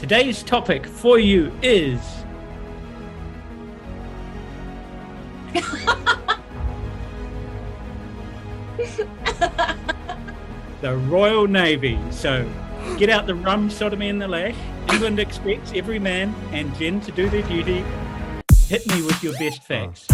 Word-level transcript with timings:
Today's 0.00 0.42
topic 0.42 0.86
for 0.86 1.18
you 1.18 1.52
is. 1.60 2.00
the 10.80 10.96
Royal 11.06 11.46
Navy. 11.46 11.98
So 12.10 12.50
get 12.96 13.10
out 13.10 13.26
the 13.26 13.34
rum, 13.34 13.68
sodomy, 13.68 14.08
and 14.08 14.22
the 14.22 14.26
lash. 14.26 14.56
England 14.90 15.18
expects 15.28 15.72
every 15.74 15.98
man 15.98 16.34
and 16.52 16.74
Jen 16.76 17.02
to 17.02 17.12
do 17.12 17.28
their 17.28 17.42
duty. 17.42 17.84
Hit 18.68 18.86
me 18.86 19.02
with 19.02 19.22
your 19.22 19.34
best 19.34 19.60
oh. 19.64 19.66
facts. 19.66 20.06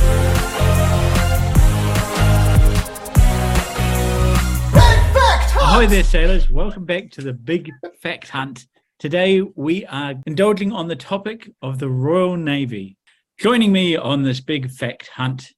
Hi 5.55 5.87
there, 5.87 6.03
sailors. 6.03 6.51
Welcome 6.51 6.85
back 6.85 7.13
to 7.13 7.23
the 7.23 7.33
Big 7.33 7.71
Fact 8.01 8.31
Hunt. 8.31 8.67
Today 8.99 9.43
we 9.43 9.85
are 9.85 10.15
indulging 10.27 10.73
on 10.73 10.89
the 10.89 10.97
topic 10.97 11.51
of 11.61 11.79
the 11.79 11.91
Royal 11.91 12.39
Navy. 12.39 12.97
Joining 13.39 13.71
me 13.71 13.95
on 13.95 14.23
this 14.23 14.41
Big 14.41 14.71
Fact 14.71 15.09
Hunt 15.09 15.53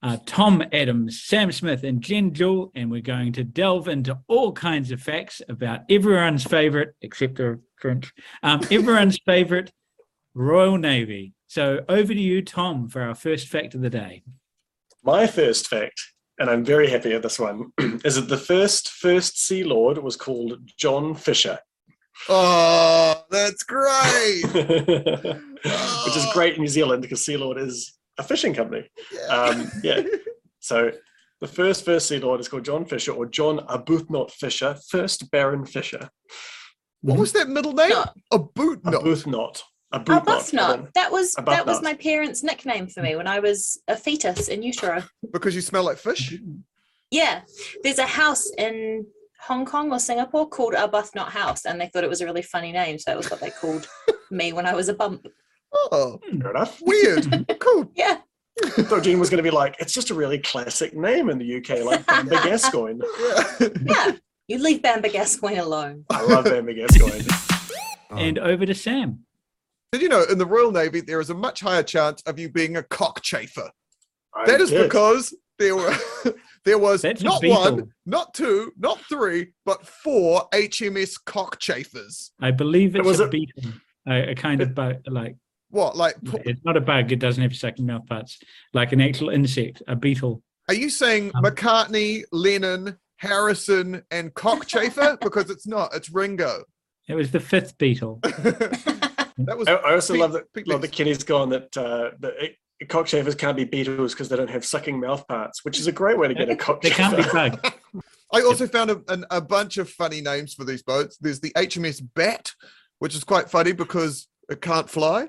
are 0.00 0.18
Tom 0.26 0.62
Adams, 0.72 1.20
Sam 1.24 1.50
Smith, 1.50 1.82
and 1.82 2.00
Jen 2.00 2.32
Jewell, 2.32 2.70
and 2.76 2.92
we're 2.92 3.00
going 3.00 3.32
to 3.32 3.42
delve 3.42 3.88
into 3.88 4.20
all 4.28 4.52
kinds 4.52 4.92
of 4.92 5.02
facts 5.02 5.42
about 5.48 5.80
everyone's 5.90 6.44
favorite, 6.44 6.94
except 7.02 7.34
the 7.34 7.60
French, 7.80 8.12
um, 8.44 8.60
everyone's 8.70 9.18
favorite 9.26 9.72
Royal 10.34 10.78
Navy. 10.78 11.34
So 11.48 11.80
over 11.88 12.14
to 12.14 12.20
you, 12.20 12.42
Tom, 12.42 12.88
for 12.88 13.02
our 13.02 13.16
first 13.16 13.48
fact 13.48 13.74
of 13.74 13.80
the 13.80 13.90
day. 13.90 14.22
My 15.02 15.26
first 15.26 15.66
fact, 15.66 16.00
and 16.38 16.48
I'm 16.48 16.64
very 16.64 16.88
happy 16.88 17.12
at 17.12 17.22
this 17.22 17.40
one, 17.40 17.72
is 18.04 18.14
that 18.14 18.28
the 18.28 18.38
first 18.38 18.90
First 18.90 19.44
Sea 19.44 19.64
Lord 19.64 19.98
was 19.98 20.14
called 20.14 20.60
John 20.78 21.16
Fisher, 21.16 21.58
Oh, 22.28 23.24
that's 23.30 23.62
great. 23.62 24.44
which 26.04 26.16
is 26.16 26.26
great 26.32 26.54
in 26.54 26.60
New 26.60 26.68
Zealand 26.68 27.02
because 27.02 27.24
Sea 27.24 27.36
Lord 27.36 27.58
is 27.58 27.98
a 28.18 28.22
fishing 28.22 28.54
company. 28.54 28.88
Um, 29.28 29.70
yeah. 29.82 30.02
So 30.60 30.92
the 31.42 31.46
first 31.46 31.84
First 31.84 32.08
Sea 32.08 32.20
Lord 32.20 32.40
is 32.40 32.48
called 32.48 32.64
John 32.64 32.86
Fisher 32.86 33.12
or 33.12 33.26
John 33.26 33.58
Arbuthnot 33.58 34.30
Fisher, 34.30 34.78
first 34.88 35.30
Baron 35.30 35.66
Fisher. 35.66 36.08
what 37.02 37.18
was 37.18 37.32
that 37.32 37.50
middle 37.50 37.74
name? 37.74 37.90
No. 37.90 38.06
A 38.32 38.38
boot 38.38 38.82
knot. 38.82 38.94
Arbuthnot. 38.94 39.62
Arbuthnot. 39.92 40.24
Arbuthnot. 40.24 40.92
That 40.94 41.12
was 41.12 41.34
that 41.34 41.66
was 41.66 41.82
my 41.82 41.92
parents' 41.92 42.42
nickname 42.42 42.86
for 42.86 43.02
me 43.02 43.14
when 43.14 43.26
I 43.26 43.40
was 43.40 43.78
a 43.88 43.94
fetus 43.94 44.48
in 44.48 44.62
utero. 44.62 45.02
Because 45.34 45.54
you 45.54 45.60
smell 45.60 45.84
like 45.84 45.98
fish? 45.98 46.34
Yeah, 47.10 47.42
there's 47.82 47.98
a 47.98 48.06
house 48.06 48.50
in 48.56 49.06
Hong 49.46 49.64
Kong 49.66 49.92
or 49.92 49.98
Singapore 49.98 50.48
called 50.48 50.74
Arbuthnot 50.74 51.28
House, 51.28 51.64
and 51.66 51.80
they 51.80 51.86
thought 51.88 52.04
it 52.04 52.10
was 52.10 52.20
a 52.20 52.24
really 52.26 52.42
funny 52.42 52.72
name, 52.72 52.98
so 52.98 53.10
that 53.10 53.16
was 53.16 53.30
what 53.30 53.40
they 53.40 53.50
called 53.50 53.86
me 54.30 54.52
when 54.52 54.66
I 54.66 54.74
was 54.74 54.88
a 54.88 54.94
bump. 54.94 55.26
Oh, 55.72 56.18
hmm. 56.28 56.40
Fair 56.40 56.50
enough. 56.50 56.80
weird. 56.82 57.46
cool. 57.60 57.90
Yeah, 57.94 58.18
I 58.64 58.68
thought 58.82 59.02
Jean 59.02 59.18
was 59.18 59.28
going 59.30 59.38
to 59.38 59.42
be 59.42 59.50
like, 59.54 59.76
it's 59.80 59.92
just 59.92 60.10
a 60.10 60.14
really 60.14 60.38
classic 60.38 60.94
name 60.96 61.28
in 61.28 61.38
the 61.38 61.56
UK, 61.56 61.84
like 61.84 62.06
Bamber 62.06 62.36
Gascoigne. 62.42 63.00
Yeah. 63.60 63.68
yeah. 63.84 64.12
You 64.48 64.58
leave 64.58 64.82
Bamber 64.82 65.08
Gascoigne 65.08 65.58
alone. 65.58 66.04
I 66.10 66.22
love 66.22 66.44
Bamber 66.44 66.74
Gascoigne. 66.74 67.24
And 68.10 68.38
over 68.38 68.64
to 68.66 68.74
Sam. 68.74 69.20
Did 69.90 70.02
you 70.02 70.08
know 70.08 70.22
in 70.24 70.38
the 70.38 70.46
Royal 70.46 70.70
Navy 70.70 71.00
there 71.00 71.20
is 71.20 71.30
a 71.30 71.34
much 71.34 71.60
higher 71.60 71.82
chance 71.82 72.20
of 72.22 72.38
you 72.38 72.48
being 72.48 72.76
a 72.76 72.82
cockchafer? 72.82 73.70
I 74.34 74.46
That 74.46 74.60
is 74.60 74.70
did. 74.70 74.82
because 74.84 75.34
there 75.58 75.76
were 75.76 75.94
there 76.64 76.78
was 76.78 77.02
That's 77.02 77.22
not 77.22 77.40
beetle. 77.40 77.60
one, 77.62 77.92
not 78.06 78.34
two, 78.34 78.72
not 78.78 78.98
three, 79.08 79.48
but 79.64 79.86
four 79.86 80.48
HMS 80.52 81.16
cockchafers. 81.24 82.32
I 82.40 82.50
believe 82.50 82.96
it's 82.96 83.04
was 83.06 83.20
a 83.20 83.24
a- 83.24 83.28
beetle, 83.28 83.62
a, 84.08 84.30
a 84.30 84.34
kind 84.34 84.60
of 84.60 84.74
bug, 84.74 84.96
like 85.06 85.36
What, 85.70 85.96
like, 85.96 86.16
pu- 86.24 86.38
it's 86.44 86.60
not 86.64 86.76
a 86.76 86.80
bug. 86.80 87.12
It 87.12 87.18
doesn't 87.20 87.42
have 87.42 87.54
sucking 87.54 87.86
mouth 87.86 88.06
parts, 88.06 88.38
like 88.72 88.92
an 88.92 89.00
actual 89.00 89.28
insect, 89.30 89.82
a 89.88 89.96
beetle. 89.96 90.42
are 90.68 90.74
you 90.74 90.90
saying 90.90 91.32
Um, 91.34 91.44
McCartney, 91.44 92.22
Lennon, 92.32 92.96
Harrison, 93.18 94.02
and 94.10 94.32
cockchafer? 94.34 95.18
because 95.26 95.50
it's 95.50 95.66
not, 95.66 95.94
it's 95.94 96.10
Ringo. 96.10 96.64
It 97.08 97.14
was 97.14 97.30
the 97.30 97.40
fifth 97.40 97.76
beetle. 97.78 98.20
that 98.22 99.56
was 99.58 99.68
I, 99.68 99.74
I 99.74 99.94
also 99.94 100.14
Pete- 100.14 100.20
love 100.22 100.32
that, 100.32 100.52
Pete 100.54 100.68
love 100.68 100.80
that 100.80 100.88
Lees. 100.90 100.96
Kenny's 100.96 101.24
gone 101.24 101.50
that 101.50 101.76
uh, 101.76 102.10
the 102.18 102.32
cockchafers 102.88 103.34
can't 103.34 103.56
be 103.56 103.64
beetles 103.64 104.12
because 104.12 104.28
they 104.28 104.36
don't 104.36 104.50
have 104.50 104.64
sucking 104.64 105.00
mouth 105.00 105.26
parts, 105.28 105.64
which 105.64 105.78
is 105.78 105.86
a 105.86 105.92
great 105.92 106.18
way 106.18 106.28
to 106.28 106.34
get 106.34 106.48
a 106.48 106.56
They 106.82 106.90
can't 106.90 107.16
be 107.16 107.22
cockchafer. 107.22 107.62
bugged. 107.62 107.74
I 108.32 108.40
also 108.42 108.66
found 108.66 108.90
a, 108.90 109.00
an, 109.08 109.24
a 109.30 109.40
bunch 109.40 109.78
of 109.78 109.88
funny 109.88 110.20
names 110.20 110.54
for 110.54 110.64
these 110.64 110.82
boats. 110.82 111.16
There's 111.18 111.40
the 111.40 111.52
HMS 111.52 112.02
Bat, 112.14 112.52
which 112.98 113.14
is 113.14 113.22
quite 113.22 113.48
funny 113.48 113.72
because 113.72 114.26
it 114.50 114.60
can't 114.60 114.90
fly, 114.90 115.28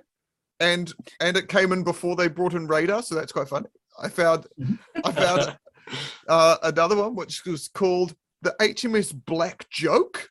and 0.59 0.91
and 1.19 1.38
it 1.38 1.47
came 1.47 1.72
in 1.72 1.83
before 1.83 2.16
they 2.16 2.28
brought 2.28 2.53
in 2.53 2.67
radar, 2.67 3.03
so 3.03 3.13
that's 3.13 3.31
quite 3.31 3.47
funny. 3.47 3.67
I 4.01 4.09
found 4.09 4.47
I 5.03 5.12
found 5.12 5.57
uh, 6.27 6.57
another 6.63 6.95
one 6.95 7.16
which 7.16 7.45
was 7.45 7.67
called 7.67 8.16
the 8.41 8.56
HMS 8.59 9.13
Black 9.25 9.69
Joke, 9.69 10.29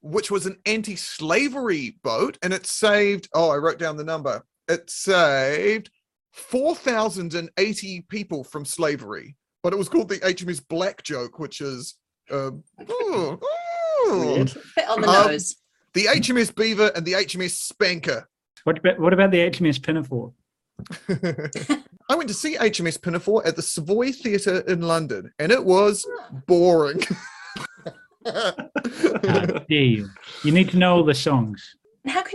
which 0.00 0.30
was 0.30 0.46
an 0.46 0.58
anti-slavery 0.66 1.98
boat, 2.02 2.38
and 2.42 2.52
it 2.52 2.66
saved. 2.66 3.28
Oh, 3.34 3.50
I 3.50 3.56
wrote 3.56 3.78
down 3.78 3.96
the 3.96 4.04
number. 4.04 4.42
It 4.68 4.90
saved 4.90 5.90
four 6.36 6.76
thousand 6.76 7.34
and 7.34 7.50
eighty 7.58 8.02
people 8.02 8.44
from 8.44 8.64
slavery, 8.64 9.36
but 9.62 9.72
it 9.72 9.76
was 9.76 9.88
called 9.88 10.08
the 10.08 10.18
HMS 10.20 10.62
Black 10.68 11.02
Joke, 11.02 11.38
which 11.38 11.60
is 11.60 11.96
um, 12.30 12.62
oh, 12.88 13.38
oh. 13.42 14.34
Weird. 14.34 14.54
Bit 14.76 14.88
on 14.88 15.00
the 15.00 15.08
Um, 15.08 15.26
nose. 15.32 15.56
the 15.94 16.04
HMS 16.04 16.54
Beaver 16.54 16.92
and 16.94 17.04
the 17.06 17.14
HMS 17.14 17.50
Spanker. 17.50 18.28
What 18.64 18.78
about 18.78 19.00
what 19.00 19.12
about 19.12 19.30
the 19.30 19.38
HMS 19.38 19.82
Pinafore? 19.82 20.32
I 22.08 22.14
went 22.14 22.28
to 22.28 22.34
see 22.34 22.56
HMS 22.56 23.00
Pinafore 23.00 23.46
at 23.46 23.56
the 23.56 23.62
Savoy 23.62 24.12
Theatre 24.12 24.60
in 24.68 24.82
London, 24.82 25.32
and 25.38 25.50
it 25.50 25.64
was 25.64 26.04
boring. 26.46 27.00
How 28.26 29.64
you? 29.68 30.08
You 30.44 30.52
need 30.52 30.68
to 30.70 30.76
know 30.76 30.96
all 30.96 31.04
the 31.04 31.14
songs. 31.14 31.76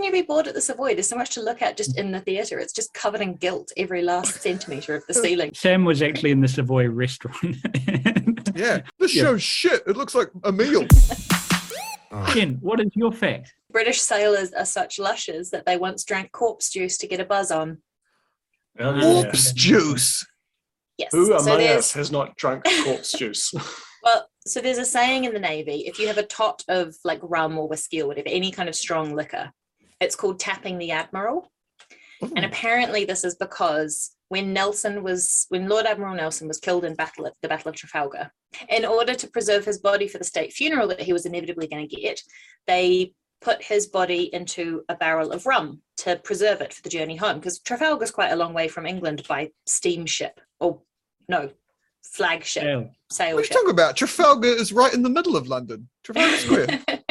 How 0.02 0.06
can 0.08 0.16
you 0.16 0.24
be 0.24 0.26
bored 0.26 0.48
at 0.48 0.56
the 0.56 0.62
Savoy? 0.62 0.96
There's 0.96 1.10
so 1.10 1.16
much 1.16 1.30
to 1.36 1.44
look 1.44 1.62
at 1.62 1.78
just 1.78 1.96
in 1.96 2.12
the 2.12 2.20
theatre. 2.20 2.58
It's 2.58 2.74
just 2.74 2.92
covered 2.92 3.22
in 3.22 3.36
gilt 3.36 3.72
every 3.78 4.02
last 4.02 4.34
centimetre 4.42 4.96
of 4.96 5.06
the 5.06 5.14
ceiling. 5.14 5.52
Sam 5.54 5.86
was 5.86 6.02
actually 6.02 6.32
in 6.32 6.42
the 6.42 6.48
Savoy 6.48 6.90
restaurant. 6.90 7.38
yeah, 8.56 8.82
this 8.98 9.16
Yeah. 9.16 9.24
show's 9.26 9.44
shit. 9.44 9.84
It 9.86 9.96
looks 9.96 10.16
like 10.16 10.30
a 10.44 10.52
meal. 10.52 10.88
Oh. 12.14 12.26
Jen, 12.34 12.58
what 12.60 12.82
is 12.82 12.90
your 12.94 13.14
fact? 13.14 13.54
British 13.72 14.02
sailors 14.02 14.52
are 14.52 14.66
such 14.66 15.00
lushes 15.00 15.50
that 15.52 15.66
they 15.66 15.78
once 15.78 16.04
drank 16.04 16.34
corpse 16.34 16.70
juice 16.70 16.98
to 16.98 17.08
get 17.08 17.22
a 17.22 17.24
buzz 17.24 17.52
on. 17.52 17.78
Well, 18.78 18.98
Yeah. 18.98 19.02
yeah. 19.14 19.22
Corpse 19.22 19.54
juice. 19.54 20.28
Yes. 20.98 21.08
Who 21.14 21.28
so 21.28 21.38
among 21.38 21.60
there's 21.60 21.78
us 21.78 21.94
has 21.94 22.12
not 22.12 22.36
drunk 22.36 22.66
corpse 22.84 23.14
juice? 23.14 23.54
well, 24.04 24.28
so 24.46 24.60
there's 24.60 24.78
a 24.78 24.84
saying 24.84 25.24
in 25.24 25.32
the 25.34 25.40
navy: 25.40 25.88
if 25.88 26.00
you 26.00 26.08
have 26.08 26.18
a 26.18 26.24
tot 26.24 26.66
of 26.68 26.94
like 27.06 27.22
rum 27.24 27.58
or 27.58 27.70
whiskey 27.70 28.02
or 28.02 28.08
whatever, 28.08 28.28
any 28.28 28.52
kind 28.52 28.68
of 28.68 28.76
strong 28.76 29.16
liquor, 29.16 29.50
it's 30.02 30.16
called 30.16 30.40
tapping 30.40 30.78
the 30.78 30.92
admiral. 30.92 31.52
And 32.36 32.46
apparently, 32.46 33.06
this 33.06 33.24
is 33.24 33.36
because 33.36 34.12
when 34.30 34.54
Nelson 34.54 35.02
was, 35.02 35.48
when 35.50 35.68
Lord 35.68 35.86
Admiral 35.86 36.16
Nelson 36.16 36.48
was 36.48 36.60
killed 36.60 36.86
in 36.86 36.94
battle 36.94 37.26
at 37.26 37.34
the 37.42 37.48
Battle 37.48 37.70
of 37.70 37.76
Trafalgar, 37.76 38.32
in 38.70 38.86
order 38.86 39.16
to 39.16 39.28
preserve 39.28 39.66
his 39.66 39.80
body 39.80 40.08
for 40.08 40.20
the 40.20 40.24
state 40.24 40.54
funeral 40.54 40.88
that 40.90 41.02
he 41.02 41.14
was 41.14 41.26
inevitably 41.26 41.68
going 41.68 41.88
to 41.88 41.96
get, 41.96 42.22
they 42.68 43.14
put 43.42 43.64
his 43.64 43.88
body 43.88 44.30
into 44.34 44.84
a 44.88 44.96
barrel 44.96 45.32
of 45.32 45.48
rum 45.48 45.82
to 45.98 46.16
preserve 46.18 46.62
it 46.62 46.74
for 46.74 46.82
the 46.84 46.90
journey 46.90 47.16
home. 47.16 47.40
Because 47.40 47.60
Trafalgar's 47.60 48.12
quite 48.12 48.32
a 48.32 48.36
long 48.36 48.54
way 48.54 48.68
from 48.68 48.86
England 48.86 49.24
by 49.28 49.50
steamship, 49.66 50.40
or 50.60 50.80
no, 51.28 51.50
flagship, 52.04 52.64
Sail. 52.64 52.92
sail 53.10 53.36
What 53.36 53.40
are 53.40 53.42
you 53.42 53.46
ship. 53.46 53.58
talking 53.58 53.72
about? 53.72 53.98
Trafalgar 53.98 54.48
is 54.48 54.72
right 54.72 54.94
in 54.94 55.02
the 55.02 55.10
middle 55.10 55.36
of 55.36 55.48
London. 55.48 55.90
Trafalgar 56.04 56.38
Square. 56.38 56.84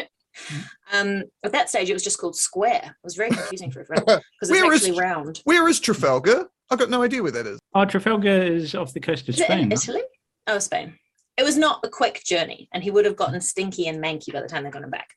um, 0.93 1.25
at 1.45 1.53
that 1.53 1.69
stage, 1.69 1.91
it 1.91 1.93
was 1.93 2.05
just 2.05 2.19
called 2.19 2.37
Square. 2.37 2.83
It 2.85 3.05
was 3.05 3.17
very 3.17 3.31
confusing 3.31 3.71
for 3.71 3.81
everyone 3.81 4.05
because 4.05 4.23
it's 4.43 4.51
Where 4.51 4.73
is- 4.73 4.83
actually 4.83 4.99
round. 5.01 5.41
Where 5.45 5.69
is 5.69 5.81
Trafalgar? 5.81 6.49
I've 6.71 6.79
got 6.79 6.91
no 6.91 7.03
idea 7.03 7.23
where 7.23 7.33
that 7.33 7.47
is. 7.47 7.59
Oh, 7.75 7.85
Trafalgar 7.85 8.29
is 8.43 8.75
off 8.75 8.93
the 8.93 9.01
coast 9.01 9.29
of 9.29 9.35
Is 9.35 9.43
Spain. 9.43 9.61
in 9.61 9.69
no? 9.71 9.75
Italy? 9.75 10.03
Oh, 10.47 10.59
Spain. 10.61 10.95
It 11.37 11.43
was 11.45 11.57
not 11.57 11.81
a 11.85 11.89
quick 11.89 12.23
journey, 12.25 12.69
and 12.75 12.83
he 12.83 12.91
would 12.91 13.05
have 13.07 13.17
gotten 13.17 13.41
stinky 13.41 13.89
and 13.89 14.03
manky 14.03 14.33
by 14.33 14.41
the 14.43 14.49
time 14.49 14.63
they 14.65 14.71
got 14.71 14.83
him 14.85 14.91
back. 14.91 15.09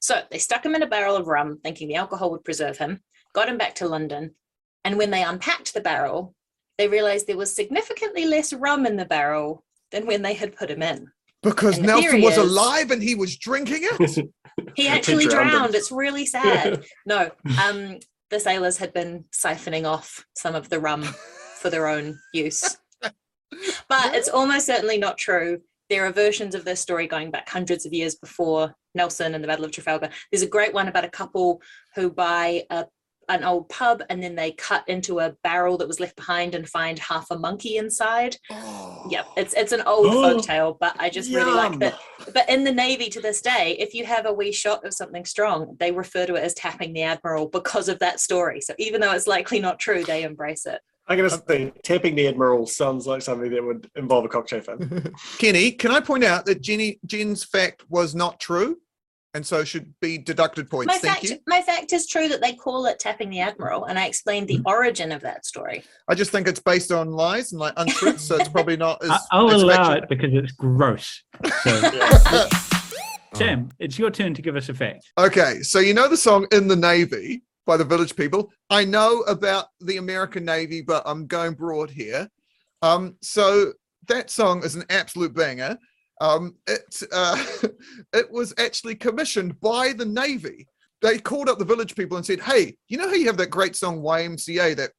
So 0.00 0.22
they 0.30 0.38
stuck 0.38 0.64
him 0.64 0.74
in 0.74 0.82
a 0.82 0.86
barrel 0.86 1.16
of 1.16 1.26
rum, 1.26 1.58
thinking 1.62 1.86
the 1.88 1.96
alcohol 1.96 2.30
would 2.30 2.44
preserve 2.44 2.78
him, 2.78 3.02
got 3.34 3.48
him 3.48 3.58
back 3.58 3.74
to 3.76 3.86
London. 3.88 4.34
And 4.84 4.96
when 4.96 5.10
they 5.10 5.22
unpacked 5.22 5.74
the 5.74 5.80
barrel, 5.80 6.34
they 6.78 6.88
realized 6.88 7.26
there 7.26 7.36
was 7.36 7.54
significantly 7.54 8.24
less 8.26 8.52
rum 8.52 8.86
in 8.86 8.96
the 8.96 9.04
barrel 9.04 9.64
than 9.92 10.06
when 10.06 10.22
they 10.22 10.34
had 10.34 10.56
put 10.56 10.70
him 10.70 10.82
in. 10.82 11.08
Because 11.42 11.76
And 11.78 11.86
Nelson 11.86 12.22
was 12.22 12.38
is- 12.38 12.50
alive 12.50 12.90
and 12.90 13.02
he 13.02 13.14
was 13.14 13.36
drinking 13.36 13.80
it. 13.82 14.28
He 14.74 14.88
actually 14.88 15.26
drowned 15.26 15.50
drowned. 15.50 15.74
It's 15.74 15.92
really 15.92 16.26
sad. 16.26 16.84
No, 17.06 17.30
um, 17.62 17.98
the 18.30 18.40
sailors 18.40 18.78
had 18.78 18.92
been 18.92 19.24
siphoning 19.32 19.84
off 19.86 20.24
some 20.34 20.54
of 20.54 20.68
the 20.68 20.80
rum 20.80 21.02
for 21.02 21.70
their 21.70 21.86
own 21.86 22.18
use. 22.32 22.78
But 23.88 24.14
it's 24.14 24.28
almost 24.28 24.66
certainly 24.66 24.98
not 24.98 25.18
true. 25.18 25.60
There 25.88 26.04
are 26.06 26.12
versions 26.12 26.54
of 26.54 26.64
this 26.64 26.80
story 26.80 27.06
going 27.06 27.30
back 27.30 27.48
hundreds 27.48 27.86
of 27.86 27.92
years 27.92 28.16
before 28.16 28.74
Nelson 28.94 29.34
and 29.34 29.44
the 29.44 29.48
Battle 29.48 29.64
of 29.64 29.70
Trafalgar. 29.70 30.10
There's 30.32 30.42
a 30.42 30.48
great 30.48 30.74
one 30.74 30.88
about 30.88 31.04
a 31.04 31.10
couple 31.10 31.60
who 31.94 32.10
buy 32.10 32.64
a 32.70 32.86
an 33.28 33.44
old 33.44 33.68
pub 33.68 34.02
and 34.08 34.22
then 34.22 34.34
they 34.34 34.52
cut 34.52 34.88
into 34.88 35.20
a 35.20 35.34
barrel 35.42 35.76
that 35.78 35.88
was 35.88 36.00
left 36.00 36.16
behind 36.16 36.54
and 36.54 36.68
find 36.68 36.98
half 36.98 37.30
a 37.30 37.38
monkey 37.38 37.76
inside. 37.76 38.36
Oh. 38.50 39.06
Yep, 39.10 39.26
it's 39.36 39.54
it's 39.54 39.72
an 39.72 39.82
old 39.82 40.06
Oh, 40.10 40.22
folk 40.22 40.44
tale, 40.44 40.76
but 40.78 40.94
I 40.98 41.10
just 41.10 41.32
really 41.32 41.52
like 41.52 41.72
Yum. 41.72 41.78
that. 41.80 41.98
But 42.32 42.48
in 42.48 42.64
the 42.64 42.72
Navy 42.72 43.08
to 43.10 43.20
this 43.20 43.40
day, 43.40 43.76
if 43.78 43.94
you 43.94 44.04
have 44.04 44.26
a 44.26 44.32
wee 44.32 44.52
shot 44.52 44.84
of 44.84 44.94
something 44.94 45.24
strong, 45.24 45.76
they 45.78 45.92
refer 45.92 46.26
to 46.26 46.34
it 46.34 46.42
as 46.42 46.54
tapping 46.54 46.92
the 46.92 47.02
admiral 47.02 47.48
because 47.48 47.88
of 47.88 47.98
that 48.00 48.20
story. 48.20 48.60
So 48.60 48.74
even 48.78 49.00
though 49.00 49.12
it's 49.12 49.26
likely 49.26 49.60
not 49.60 49.78
true, 49.78 50.04
they 50.04 50.22
embrace 50.22 50.66
it. 50.66 50.80
I'm 51.08 51.16
gonna 51.16 51.30
say 51.30 51.72
tapping 51.84 52.16
the 52.16 52.26
admiral 52.26 52.66
sounds 52.66 53.06
like 53.06 53.22
something 53.22 53.50
that 53.50 53.64
would 53.64 53.88
involve 53.94 54.24
a 54.24 54.28
cockchafer. 54.28 55.14
Kenny, 55.38 55.70
can 55.70 55.92
I 55.92 56.00
point 56.00 56.24
out 56.24 56.46
that 56.46 56.62
Jenny 56.62 56.98
Jen's 57.06 57.44
fact 57.44 57.84
was 57.88 58.14
not 58.14 58.40
true, 58.40 58.78
and 59.36 59.46
so 59.46 59.62
should 59.64 59.92
be 60.00 60.16
deducted 60.16 60.70
points? 60.70 60.86
My 60.86 60.98
Thank 60.98 61.14
fact, 61.18 61.24
you. 61.24 61.38
my 61.46 61.60
fact 61.60 61.92
is 61.92 62.06
true 62.06 62.26
that 62.28 62.40
they 62.40 62.54
call 62.54 62.86
it 62.86 62.98
tapping 62.98 63.28
the 63.28 63.40
admiral, 63.40 63.84
and 63.84 63.98
I 63.98 64.06
explained 64.06 64.48
Mm. 64.48 64.62
the 64.64 64.70
origin 64.70 65.12
of 65.12 65.20
that 65.22 65.44
story. 65.44 65.84
I 66.08 66.14
just 66.14 66.30
think 66.32 66.48
it's 66.48 66.58
based 66.58 66.90
on 66.90 67.10
lies 67.12 67.52
and 67.52 67.60
like 67.60 67.74
untruths, 67.76 68.24
so 68.26 68.36
it's 68.36 68.48
probably 68.48 68.76
not 68.78 69.00
as. 69.04 69.10
I- 69.10 69.18
I'll 69.32 69.50
as 69.52 69.62
allow 69.62 69.92
it 69.92 70.08
because 70.08 70.30
it's 70.32 70.52
gross. 70.52 71.22
So, 71.62 71.80
Yeah. 71.92 72.48
Sam, 73.34 73.68
it's 73.78 73.98
your 73.98 74.10
turn 74.10 74.32
to 74.32 74.40
give 74.40 74.56
us 74.56 74.70
a 74.70 74.74
fact. 74.74 75.04
Okay, 75.18 75.60
so 75.62 75.78
you 75.78 75.92
know 75.92 76.08
the 76.08 76.16
song 76.16 76.46
"In 76.52 76.66
the 76.68 76.76
Navy" 76.76 77.42
by 77.66 77.76
the 77.76 77.84
Village 77.84 78.16
People. 78.16 78.50
I 78.70 78.84
know 78.86 79.20
about 79.22 79.66
the 79.80 79.98
American 79.98 80.44
Navy, 80.46 80.80
but 80.80 81.02
I'm 81.04 81.26
going 81.26 81.52
broad 81.52 81.90
here. 81.90 82.28
Um, 82.80 83.16
so 83.20 83.74
that 84.08 84.30
song 84.30 84.64
is 84.64 84.74
an 84.76 84.84
absolute 84.88 85.34
banger. 85.34 85.76
Um, 86.20 86.54
it 86.66 87.02
uh, 87.12 87.42
it 88.12 88.30
was 88.30 88.54
actually 88.58 88.94
commissioned 88.94 89.60
by 89.60 89.92
the 89.92 90.06
Navy. 90.06 90.66
They 91.02 91.18
called 91.18 91.48
up 91.48 91.58
the 91.58 91.64
Village 91.64 91.94
People 91.94 92.16
and 92.16 92.24
said, 92.24 92.40
"Hey, 92.40 92.76
you 92.88 92.96
know 92.96 93.08
how 93.08 93.14
you 93.14 93.26
have 93.26 93.36
that 93.38 93.50
great 93.50 93.76
song 93.76 94.00
YMCA 94.00 94.76
that 94.76 94.92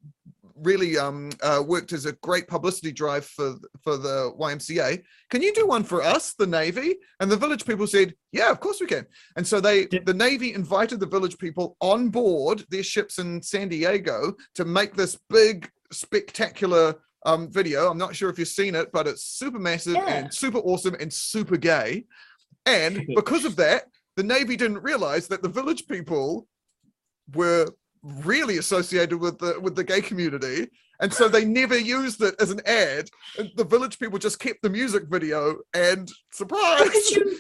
really 0.56 0.98
um, 0.98 1.30
uh, 1.44 1.62
worked 1.66 1.94
as 1.94 2.06
a 2.06 2.14
great 2.14 2.48
publicity 2.48 2.92
drive 2.92 3.26
for 3.26 3.56
for 3.84 3.98
the 3.98 4.32
YMCA? 4.40 5.02
Can 5.30 5.42
you 5.42 5.54
do 5.54 5.66
one 5.66 5.84
for 5.84 6.04
us, 6.04 6.34
the 6.36 6.48
Navy?" 6.48 6.98
And 7.20 7.32
the 7.32 7.38
Village 7.38 7.66
People 7.66 7.88
said, 7.88 8.14
"Yeah, 8.32 8.52
of 8.52 8.60
course 8.60 8.80
we 8.80 8.88
can." 8.88 9.08
And 9.36 9.46
so 9.46 9.60
they, 9.60 9.86
Did- 9.86 10.06
the 10.06 10.14
Navy 10.14 10.54
invited 10.54 11.00
the 11.00 11.08
village 11.08 11.38
people 11.40 11.76
on 11.82 12.10
board 12.10 12.64
their 12.70 12.84
ships 12.84 13.18
in 13.18 13.42
San 13.42 13.70
Diego 13.70 14.36
to 14.54 14.66
make 14.66 14.94
this 14.94 15.18
big, 15.30 15.70
spectacular 15.92 16.96
um, 17.26 17.52
video. 17.52 17.90
I'm 17.90 17.98
not 17.98 18.16
sure 18.16 18.30
if 18.30 18.38
you've 18.40 18.48
seen 18.48 18.76
it, 18.76 18.92
but 18.92 19.08
it's 19.08 19.24
super 19.24 19.60
massive 19.60 19.96
Yeah. 19.96 20.08
and 20.08 20.34
super 20.34 20.60
awesome 20.60 20.96
and 21.00 21.12
super 21.12 21.58
gay. 21.58 22.06
And 22.66 23.06
because 23.16 23.46
of 23.46 23.56
that, 23.58 23.84
the 24.16 24.24
Navy 24.24 24.56
didn't 24.56 24.84
realize 24.84 25.28
that 25.28 25.42
the 25.42 25.50
village 25.50 25.88
people 25.88 26.48
were 27.34 27.68
really 28.04 28.58
associated 28.58 29.18
with 29.20 29.38
the 29.40 29.60
with 29.60 29.76
the 29.76 29.84
gay 29.84 30.02
community. 30.02 30.68
And 31.00 31.14
so 31.14 31.28
they 31.28 31.46
never 31.46 31.78
used 31.78 32.24
it 32.24 32.34
as 32.40 32.50
an 32.50 32.60
ad. 32.66 33.10
The 33.56 33.64
village 33.64 34.00
people 34.00 34.18
just 34.18 34.40
kept 34.40 34.64
the 34.64 34.70
music 34.70 35.04
video 35.08 35.58
and 35.76 36.10
surprise. 36.32 36.80
How 36.80 36.86
you? 37.12 37.40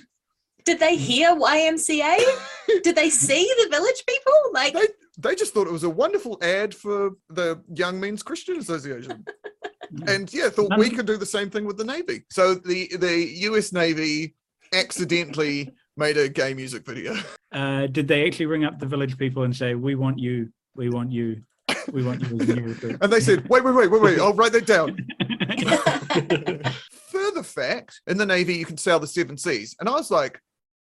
Did 0.63 0.79
they 0.79 0.95
hear 0.95 1.31
YMCA? 1.35 2.17
Did 2.83 2.95
they 2.95 3.09
see 3.09 3.49
the 3.63 3.69
village 3.71 4.03
people? 4.07 4.33
Like, 4.53 4.73
They- 4.73 4.87
they 5.17 5.35
just 5.35 5.53
thought 5.53 5.67
it 5.67 5.73
was 5.73 5.83
a 5.83 5.89
wonderful 5.89 6.37
ad 6.41 6.73
for 6.73 7.11
the 7.29 7.61
Young 7.73 7.99
Men's 7.99 8.23
Christian 8.23 8.57
Association. 8.57 9.25
and 10.07 10.31
yeah, 10.33 10.49
thought 10.49 10.77
we 10.77 10.87
None- 10.87 10.95
could 10.95 11.05
do 11.07 11.17
the 11.17 11.25
same 11.25 11.49
thing 11.49 11.65
with 11.65 11.77
the 11.77 11.83
Navy. 11.83 12.23
So 12.31 12.55
the 12.55 12.87
the 12.97 13.25
US 13.49 13.73
Navy 13.73 14.35
accidentally 14.73 15.73
made 15.95 16.17
a 16.17 16.29
gay 16.29 16.53
music 16.53 16.85
video. 16.85 17.15
Uh, 17.51 17.87
did 17.87 18.07
they 18.07 18.27
actually 18.27 18.45
ring 18.45 18.65
up 18.65 18.79
the 18.79 18.85
village 18.85 19.17
people 19.17 19.43
and 19.43 19.55
say, 19.55 19.73
"We 19.73 19.95
want 19.95 20.19
you, 20.19 20.51
we 20.75 20.89
want 20.89 21.11
you, 21.11 21.41
we 21.91 22.03
want 22.03 22.21
you 22.21 22.39
as 22.39 22.49
a 22.49 22.55
new 22.55 22.67
recruit"? 22.67 22.97
And 23.01 23.11
they 23.11 23.19
said, 23.19 23.47
wait, 23.49 23.63
wait, 23.63 23.73
wait, 23.73 23.89
wait, 23.89 24.01
wait, 24.01 24.19
I'll 24.19 24.33
write 24.33 24.51
that 24.51 24.65
down. 24.65 24.97
Further 27.11 27.43
fact, 27.43 28.01
in 28.07 28.17
the 28.17 28.25
Navy, 28.25 28.55
you 28.55 28.65
can 28.65 28.77
sail 28.77 28.99
the 28.99 29.07
seven 29.07 29.37
seas. 29.37 29.75
And 29.79 29.89
I 29.89 29.93
was 29.93 30.11
like, 30.11 30.39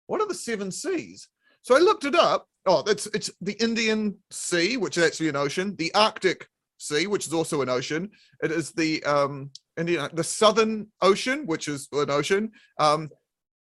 what 0.07 0.21
are 0.21 0.27
the 0.27 0.33
seven 0.33 0.71
seas? 0.71 1.27
So 1.61 1.75
I 1.75 1.79
looked 1.79 2.05
it 2.05 2.15
up. 2.15 2.47
Oh, 2.65 2.83
it's 2.87 3.07
it's 3.07 3.29
the 3.41 3.53
Indian 3.53 4.17
Sea, 4.31 4.77
which 4.77 4.97
is 4.97 5.03
actually 5.03 5.29
an 5.29 5.35
ocean, 5.35 5.75
the 5.77 5.93
Arctic 5.93 6.47
Sea, 6.77 7.07
which 7.07 7.27
is 7.27 7.33
also 7.33 7.61
an 7.61 7.69
ocean. 7.69 8.09
It 8.41 8.51
is 8.51 8.71
the 8.71 9.03
um 9.03 9.51
Indian 9.77 10.09
the 10.13 10.23
Southern 10.23 10.87
Ocean, 11.01 11.45
which 11.45 11.67
is 11.67 11.87
an 11.91 12.09
ocean, 12.09 12.51
um, 12.79 13.09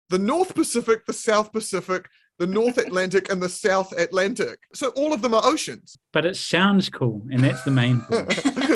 the 0.08 0.18
North 0.18 0.54
Pacific, 0.54 1.04
the 1.06 1.12
South 1.12 1.52
Pacific, 1.52 2.06
the 2.38 2.46
North 2.46 2.78
Atlantic, 2.78 3.30
and 3.32 3.42
the 3.42 3.48
South 3.48 3.92
Atlantic. 3.98 4.58
So 4.74 4.88
all 4.90 5.12
of 5.12 5.20
them 5.22 5.34
are 5.34 5.42
oceans. 5.44 5.96
but 6.12 6.24
it 6.24 6.36
sounds 6.36 6.88
cool, 6.88 7.22
and 7.32 7.42
that's 7.42 7.62
the 7.64 7.70
main 7.70 8.00
thing. 8.10 8.26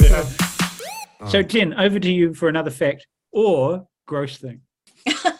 Yeah. 0.02 0.24
So, 1.28 1.42
Jen, 1.42 1.74
over 1.74 1.98
to 1.98 2.12
you 2.12 2.34
for 2.34 2.48
another 2.48 2.70
fact 2.70 3.06
or 3.32 3.86
gross 4.06 4.38
thing. 4.38 4.60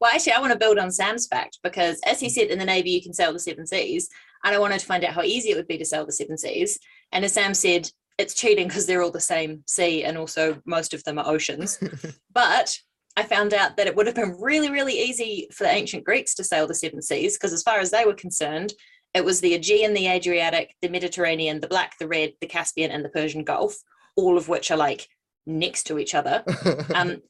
well, 0.00 0.12
actually, 0.12 0.32
I 0.32 0.40
want 0.40 0.52
to 0.52 0.58
build 0.58 0.78
on 0.78 0.90
Sam's 0.90 1.26
fact 1.26 1.58
because, 1.62 2.00
as 2.04 2.20
he 2.20 2.28
said, 2.28 2.48
in 2.48 2.58
the 2.58 2.64
Navy, 2.64 2.90
you 2.90 3.02
can 3.02 3.14
sail 3.14 3.32
the 3.32 3.38
seven 3.38 3.66
seas. 3.66 4.08
And 4.44 4.54
I 4.54 4.58
wanted 4.58 4.80
to 4.80 4.86
find 4.86 5.04
out 5.04 5.14
how 5.14 5.22
easy 5.22 5.50
it 5.50 5.56
would 5.56 5.66
be 5.66 5.78
to 5.78 5.84
sail 5.84 6.04
the 6.04 6.12
seven 6.12 6.36
seas. 6.36 6.78
And 7.12 7.24
as 7.24 7.32
Sam 7.32 7.54
said, 7.54 7.90
it's 8.18 8.34
cheating 8.34 8.68
because 8.68 8.86
they're 8.86 9.02
all 9.02 9.10
the 9.10 9.20
same 9.20 9.62
sea 9.66 10.04
and 10.04 10.16
also 10.16 10.60
most 10.64 10.94
of 10.94 11.02
them 11.04 11.18
are 11.18 11.26
oceans. 11.26 11.78
but 12.32 12.78
I 13.16 13.22
found 13.22 13.54
out 13.54 13.76
that 13.76 13.86
it 13.86 13.96
would 13.96 14.06
have 14.06 14.14
been 14.14 14.36
really, 14.40 14.70
really 14.70 14.98
easy 14.98 15.48
for 15.52 15.64
the 15.64 15.70
ancient 15.70 16.04
Greeks 16.04 16.34
to 16.34 16.44
sail 16.44 16.66
the 16.66 16.74
seven 16.74 17.00
seas 17.00 17.36
because, 17.36 17.52
as 17.52 17.62
far 17.62 17.78
as 17.78 17.90
they 17.90 18.04
were 18.04 18.14
concerned, 18.14 18.74
it 19.14 19.24
was 19.24 19.40
the 19.40 19.54
Aegean, 19.54 19.94
the 19.94 20.08
Adriatic, 20.08 20.74
the 20.82 20.90
Mediterranean, 20.90 21.60
the 21.60 21.68
Black, 21.68 21.94
the 21.98 22.08
Red, 22.08 22.34
the 22.42 22.46
Caspian, 22.46 22.90
and 22.90 23.02
the 23.02 23.08
Persian 23.08 23.44
Gulf, 23.44 23.76
all 24.14 24.36
of 24.36 24.48
which 24.48 24.70
are 24.70 24.76
like 24.76 25.08
next 25.46 25.84
to 25.84 25.98
each 25.98 26.14
other. 26.14 26.44
Um, 26.94 27.22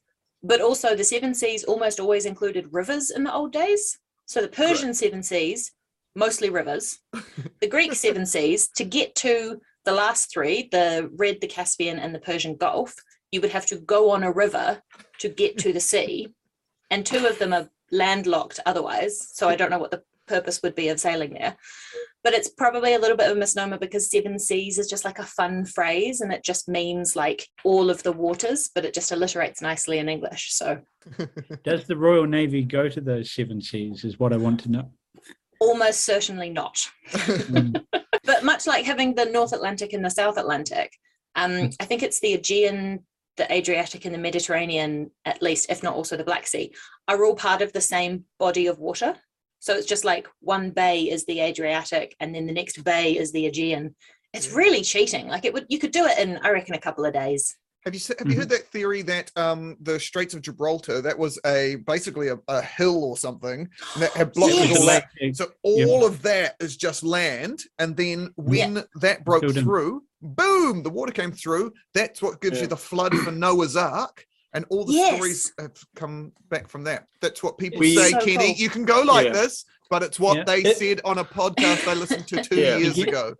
but 0.43 0.61
also, 0.61 0.95
the 0.95 1.03
seven 1.03 1.33
seas 1.33 1.63
almost 1.63 1.99
always 1.99 2.25
included 2.25 2.71
rivers 2.71 3.11
in 3.11 3.23
the 3.23 3.33
old 3.33 3.51
days. 3.51 3.99
So 4.25 4.41
the 4.41 4.47
Persian 4.47 4.93
seven 4.93 5.23
seas, 5.23 5.71
mostly 6.15 6.49
rivers. 6.49 6.99
The 7.59 7.67
Greek 7.67 7.93
seven 7.93 8.25
seas, 8.25 8.67
to 8.75 8.83
get 8.83 9.15
to 9.15 9.59
the 9.83 9.93
last 9.93 10.31
three, 10.31 10.69
the 10.71 11.09
Red, 11.15 11.41
the 11.41 11.47
Caspian, 11.47 11.97
and 11.97 12.13
the 12.13 12.19
Persian 12.19 12.55
Gulf, 12.55 12.93
you 13.31 13.41
would 13.41 13.49
have 13.51 13.65
to 13.67 13.77
go 13.77 14.11
on 14.11 14.23
a 14.23 14.31
river 14.31 14.81
to 15.19 15.29
get 15.29 15.57
to 15.59 15.73
the 15.73 15.79
sea. 15.79 16.27
And 16.91 17.05
two 17.05 17.25
of 17.25 17.39
them 17.39 17.51
are 17.51 17.69
landlocked 17.91 18.59
otherwise. 18.65 19.29
So 19.33 19.49
I 19.49 19.55
don't 19.55 19.71
know 19.71 19.79
what 19.79 19.91
the 19.91 20.03
purpose 20.27 20.61
would 20.61 20.75
be 20.75 20.89
of 20.89 20.99
sailing 20.99 21.33
there. 21.33 21.57
But 22.27 22.33
it's 22.33 22.49
probably 22.49 22.93
a 22.93 22.99
little 22.99 23.15
bit 23.15 23.31
of 23.31 23.37
a 23.37 23.39
misnomer 23.39 23.77
because 23.77 24.11
seven 24.11 24.37
seas 24.37 24.77
is 24.77 24.89
just 24.89 25.05
like 25.05 25.17
a 25.17 25.23
fun 25.23 25.63
phrase 25.63 26.19
and 26.19 26.33
it 26.33 26.43
just 26.43 26.67
means 26.67 27.15
like 27.15 27.47
all 27.63 27.89
of 27.89 28.03
the 28.03 28.11
waters, 28.11 28.69
but 28.75 28.83
it 28.83 28.93
just 28.93 29.13
alliterates 29.13 29.61
nicely 29.61 29.99
in 29.99 30.09
English. 30.09 30.51
So 30.51 30.81
Does 31.63 31.85
the 31.85 31.95
Royal 31.95 32.25
Navy 32.25 32.63
go 32.63 32.89
to 32.89 32.99
those 32.99 33.31
seven 33.31 33.61
seas? 33.61 34.03
Is 34.03 34.19
what 34.19 34.33
I 34.33 34.35
want 34.35 34.59
to 34.63 34.69
know. 34.69 34.91
almost 35.61 36.01
certainly 36.01 36.49
not. 36.49 36.77
Mm. 37.11 37.81
But 38.25 38.43
much 38.43 38.67
like 38.67 38.83
having 38.83 39.15
the 39.15 39.23
North 39.23 39.53
Atlantic 39.53 39.93
and 39.93 40.03
the 40.03 40.09
South 40.09 40.37
Atlantic, 40.37 40.91
um, 41.35 41.69
I 41.79 41.85
think 41.85 42.03
it's 42.03 42.19
the 42.19 42.33
Aegean, 42.33 43.05
the 43.37 43.49
Adriatic, 43.49 44.03
and 44.03 44.13
the 44.13 44.19
Mediterranean, 44.19 45.11
at 45.23 45.41
least, 45.41 45.67
if 45.69 45.81
not 45.81 45.95
also 45.95 46.17
the 46.17 46.25
Black 46.25 46.45
Sea, 46.45 46.73
are 47.07 47.23
all 47.23 47.35
part 47.35 47.61
of 47.61 47.71
the 47.71 47.79
same 47.79 48.25
body 48.37 48.67
of 48.67 48.79
water. 48.79 49.15
So 49.59 49.73
it's 49.75 49.87
just 49.87 50.05
like 50.05 50.27
one 50.39 50.71
bay 50.71 51.01
is 51.09 51.25
the 51.25 51.39
Adriatic, 51.41 52.15
and 52.19 52.33
then 52.33 52.45
the 52.45 52.53
next 52.53 52.83
bay 52.83 53.17
is 53.17 53.31
the 53.31 53.45
Aegean. 53.47 53.95
It's 54.33 54.51
really 54.51 54.81
cheating. 54.81 55.27
Like 55.27 55.45
it 55.45 55.53
would, 55.53 55.65
you 55.69 55.79
could 55.79 55.91
do 55.91 56.05
it 56.05 56.19
in, 56.19 56.37
I 56.43 56.49
reckon, 56.51 56.75
a 56.75 56.79
couple 56.79 57.05
of 57.05 57.13
days. 57.13 57.55
Have 57.85 57.93
you 57.93 57.99
se- 58.01 58.15
have 58.19 58.27
you 58.29 58.35
heard 58.37 58.49
that 58.49 58.67
theory 58.67 59.01
that 59.03 59.31
um, 59.37 59.77
the 59.81 59.97
Straits 59.97 60.33
of 60.33 60.41
Gibraltar 60.41 60.99
that 61.01 61.17
was 61.17 61.39
a 61.45 61.77
basically 61.87 62.27
a, 62.27 62.37
a 62.49 62.61
hill 62.61 63.01
or 63.03 63.15
something 63.15 63.69
that 63.97 64.11
had 64.11 64.33
blocked 64.33 64.53
Yes. 64.55 64.71
it 64.71 64.81
all 64.81 64.89
out? 64.89 65.03
Galactic- 65.19 65.35
So 65.37 65.51
all 65.63 66.05
of 66.05 66.21
that 66.23 66.55
is 66.59 66.75
just 66.75 67.03
land, 67.03 67.61
and 67.79 67.95
then 67.95 68.31
when 68.35 68.83
that 68.95 69.23
broke 69.23 69.43
Filled 69.43 69.59
through, 69.59 70.03
boom, 70.21 70.83
the 70.83 70.89
water 70.89 71.13
came 71.13 71.31
through. 71.31 71.71
That's 71.93 72.21
what 72.21 72.41
gives 72.41 72.57
Yeah. 72.57 72.63
you 72.63 72.67
the 72.67 72.77
flood 72.77 73.15
for 73.15 73.31
Noah's 73.31 73.77
Ark, 73.77 74.25
and 74.53 74.65
all 74.69 74.85
the 74.85 74.93
Yes. 74.93 75.15
stories 75.15 75.53
have 75.59 75.77
come 75.95 76.31
back 76.49 76.67
from 76.69 76.83
that. 76.85 77.05
That's 77.21 77.43
what 77.43 77.57
people 77.57 77.79
We- 77.79 77.95
say, 77.95 78.11
So 78.11 78.19
Kenny. 78.19 78.53
cool. 78.53 78.55
You 78.55 78.69
can 78.69 78.85
go 78.85 79.01
like 79.01 79.27
Yeah. 79.27 79.33
this, 79.33 79.65
but 79.89 80.03
it's 80.03 80.19
what 80.19 80.37
Yeah. 80.37 80.43
they 80.45 80.61
It- 80.61 80.77
said 80.77 81.01
on 81.05 81.17
a 81.19 81.25
podcast 81.25 81.87
I 81.87 81.93
listened 81.93 82.27
to 82.27 82.41
two 82.43 82.55
Yeah. 82.61 82.77
years 82.77 82.97
ago. 82.97 83.33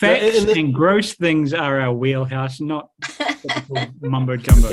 Facts 0.00 0.38
and 0.44 0.74
gross 0.74 1.14
things 1.14 1.54
are 1.54 1.80
our 1.80 1.92
wheelhouse, 1.92 2.60
not 2.60 2.88
typical 3.02 3.86
mumbo 4.00 4.36
jumbo. 4.36 4.70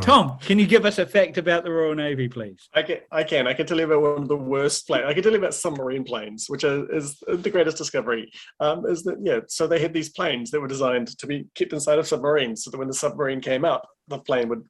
Tom, 0.00 0.38
can 0.40 0.58
you 0.58 0.66
give 0.66 0.84
us 0.84 0.98
a 0.98 1.06
fact 1.06 1.38
about 1.38 1.64
the 1.64 1.70
Royal 1.70 1.94
Navy, 1.94 2.28
please? 2.28 2.68
I 2.74 2.82
can, 2.82 2.98
I 3.10 3.24
can. 3.24 3.46
I 3.46 3.54
can 3.54 3.66
tell 3.66 3.78
you 3.78 3.84
about 3.84 4.02
one 4.02 4.22
of 4.22 4.28
the 4.28 4.36
worst 4.36 4.86
planes. 4.86 5.04
I 5.06 5.14
can 5.14 5.22
tell 5.22 5.32
you 5.32 5.38
about 5.38 5.54
submarine 5.54 6.04
planes, 6.04 6.46
which 6.48 6.64
are, 6.64 6.90
is 6.94 7.18
the 7.26 7.50
greatest 7.50 7.76
discovery. 7.76 8.30
Um, 8.60 8.86
is 8.86 9.02
that 9.04 9.18
yeah? 9.22 9.40
So 9.48 9.66
they 9.66 9.80
had 9.80 9.92
these 9.92 10.10
planes 10.10 10.50
that 10.50 10.60
were 10.60 10.68
designed 10.68 11.18
to 11.18 11.26
be 11.26 11.46
kept 11.54 11.72
inside 11.72 11.98
of 11.98 12.06
submarines, 12.06 12.64
so 12.64 12.70
that 12.70 12.78
when 12.78 12.88
the 12.88 12.94
submarine 12.94 13.40
came 13.40 13.64
up, 13.64 13.88
the 14.08 14.18
plane 14.18 14.48
would 14.48 14.64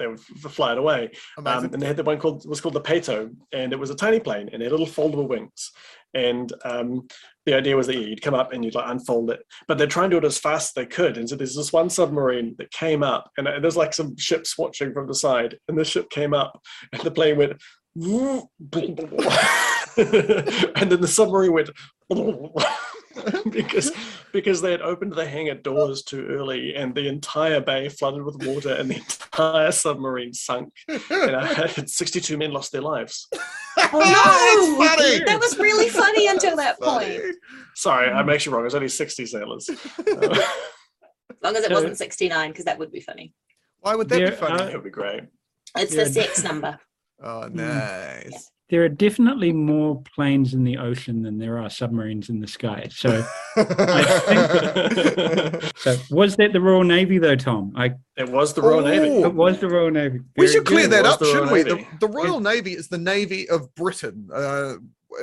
they 0.00 0.06
would 0.06 0.18
fly 0.18 0.72
it 0.72 0.78
away. 0.78 1.10
Um, 1.38 1.46
Amazing. 1.46 1.74
and 1.74 1.82
they 1.82 1.86
had 1.86 1.96
the 1.96 2.02
one 2.02 2.18
called 2.18 2.48
was 2.48 2.60
called 2.60 2.74
the 2.74 2.80
Peto, 2.80 3.30
and 3.52 3.72
it 3.72 3.78
was 3.78 3.90
a 3.90 3.94
tiny 3.94 4.18
plane, 4.18 4.48
and 4.52 4.62
it 4.62 4.70
had 4.70 4.72
little 4.72 4.86
foldable 4.86 5.28
wings. 5.28 5.70
And 6.14 6.52
um, 6.64 7.06
the 7.46 7.54
idea 7.54 7.76
was 7.76 7.86
that 7.86 7.96
yeah, 7.96 8.06
you'd 8.06 8.22
come 8.22 8.34
up 8.34 8.52
and 8.52 8.64
you'd 8.64 8.74
like 8.74 8.90
unfold 8.90 9.30
it, 9.30 9.40
but 9.68 9.78
they're 9.78 9.86
trying 9.86 10.10
to 10.10 10.20
do 10.20 10.24
it 10.24 10.28
as 10.28 10.38
fast 10.38 10.70
as 10.70 10.74
they 10.74 10.86
could. 10.86 11.16
And 11.16 11.28
so 11.28 11.36
there's 11.36 11.56
this 11.56 11.72
one 11.72 11.90
submarine 11.90 12.54
that 12.58 12.70
came 12.72 13.02
up, 13.02 13.30
and 13.36 13.48
uh, 13.48 13.60
there's 13.60 13.76
like 13.76 13.94
some 13.94 14.16
ships 14.16 14.58
watching 14.58 14.92
from 14.92 15.06
the 15.06 15.14
side, 15.14 15.58
and 15.68 15.78
the 15.78 15.84
ship 15.84 16.10
came 16.10 16.34
up, 16.34 16.60
and 16.92 17.02
the 17.02 17.10
plane 17.10 17.36
went. 17.36 17.52
and 19.96 20.90
then 20.90 21.00
the 21.00 21.08
submarine 21.08 21.52
went 21.52 21.70
because 23.50 23.90
because 24.32 24.60
they 24.62 24.70
had 24.70 24.82
opened 24.82 25.12
the 25.14 25.26
hangar 25.26 25.54
doors 25.54 26.02
too 26.02 26.26
early 26.28 26.74
and 26.76 26.94
the 26.94 27.08
entire 27.08 27.60
bay 27.60 27.88
flooded 27.88 28.22
with 28.22 28.36
water 28.46 28.72
and 28.74 28.90
the 28.90 28.96
entire 28.96 29.72
submarine 29.72 30.32
sunk 30.32 30.72
and 30.88 31.34
I 31.36 31.46
had 31.52 31.90
62 31.90 32.36
men 32.38 32.52
lost 32.52 32.70
their 32.72 32.82
lives 32.82 33.26
Oh 33.78 33.98
no! 34.78 34.84
That's 34.84 35.02
funny. 35.02 35.24
That 35.24 35.40
was 35.40 35.58
really 35.58 35.88
funny 35.88 36.28
until 36.28 36.56
that 36.56 36.78
Funny. 36.78 37.18
point. 37.18 37.36
sorry 37.74 38.10
i'm 38.10 38.28
actually 38.30 38.52
wrong 38.52 38.62
it 38.62 38.64
was 38.64 38.74
only 38.74 38.88
60 38.88 39.26
sailors 39.26 39.68
Uh, 39.70 39.74
As 41.30 41.36
long 41.42 41.56
as 41.56 41.64
it 41.64 41.72
wasn't 41.72 41.96
69, 41.96 42.50
because 42.50 42.66
that 42.66 42.78
would 42.78 42.92
be 42.92 43.00
funny. 43.00 43.32
Why 43.78 43.94
would 43.94 44.08
that 44.10 44.18
There 44.18 44.30
be 44.30 44.36
funny? 44.36 44.62
are- 44.62 44.68
it 44.70 44.74
would 44.74 44.84
be 44.84 44.90
great 44.90 45.22
It's 45.78 45.94
Yeah. 45.94 46.04
the 46.04 46.10
sex 46.10 46.44
number. 46.44 46.78
oh, 47.22 47.48
nice. 47.50 48.50
There 48.70 48.84
are 48.84 48.88
definitely 48.88 49.52
more 49.52 50.00
planes 50.14 50.54
in 50.54 50.62
the 50.62 50.76
ocean 50.78 51.22
than 51.22 51.38
there 51.38 51.58
are 51.58 51.68
submarines 51.68 52.28
in 52.28 52.40
the 52.40 52.46
sky. 52.46 52.86
So, 52.90 53.22
think, 53.56 53.66
so 55.76 55.96
was 56.10 56.36
that 56.36 56.52
the 56.52 56.60
Royal 56.60 56.84
Navy 56.84 57.18
though, 57.18 57.36
Tom? 57.36 57.72
I 57.76 57.94
it 58.16 58.28
was 58.28 58.52
the 58.54 58.62
royal 58.62 58.82
navy 58.82 59.08
Oh. 59.10 59.24
it 59.24 59.34
was 59.34 59.58
the 59.58 59.68
Royal 59.68 59.90
Navy. 59.90 60.20
we 60.36 60.46
should 60.46 60.64
clear 60.66 60.82
good. 60.88 60.92
that 60.92 61.06
up, 61.06 61.18
shouldn't 61.24 61.50
we? 61.50 61.62
The, 61.62 61.84
the 62.00 62.08
Royal 62.08 62.38
Navy 62.40 62.72
is 62.72 62.88
the 62.88 62.98
Navy 62.98 63.48
of 63.48 63.74
Britain, 63.74 64.28
uh, 64.32 64.74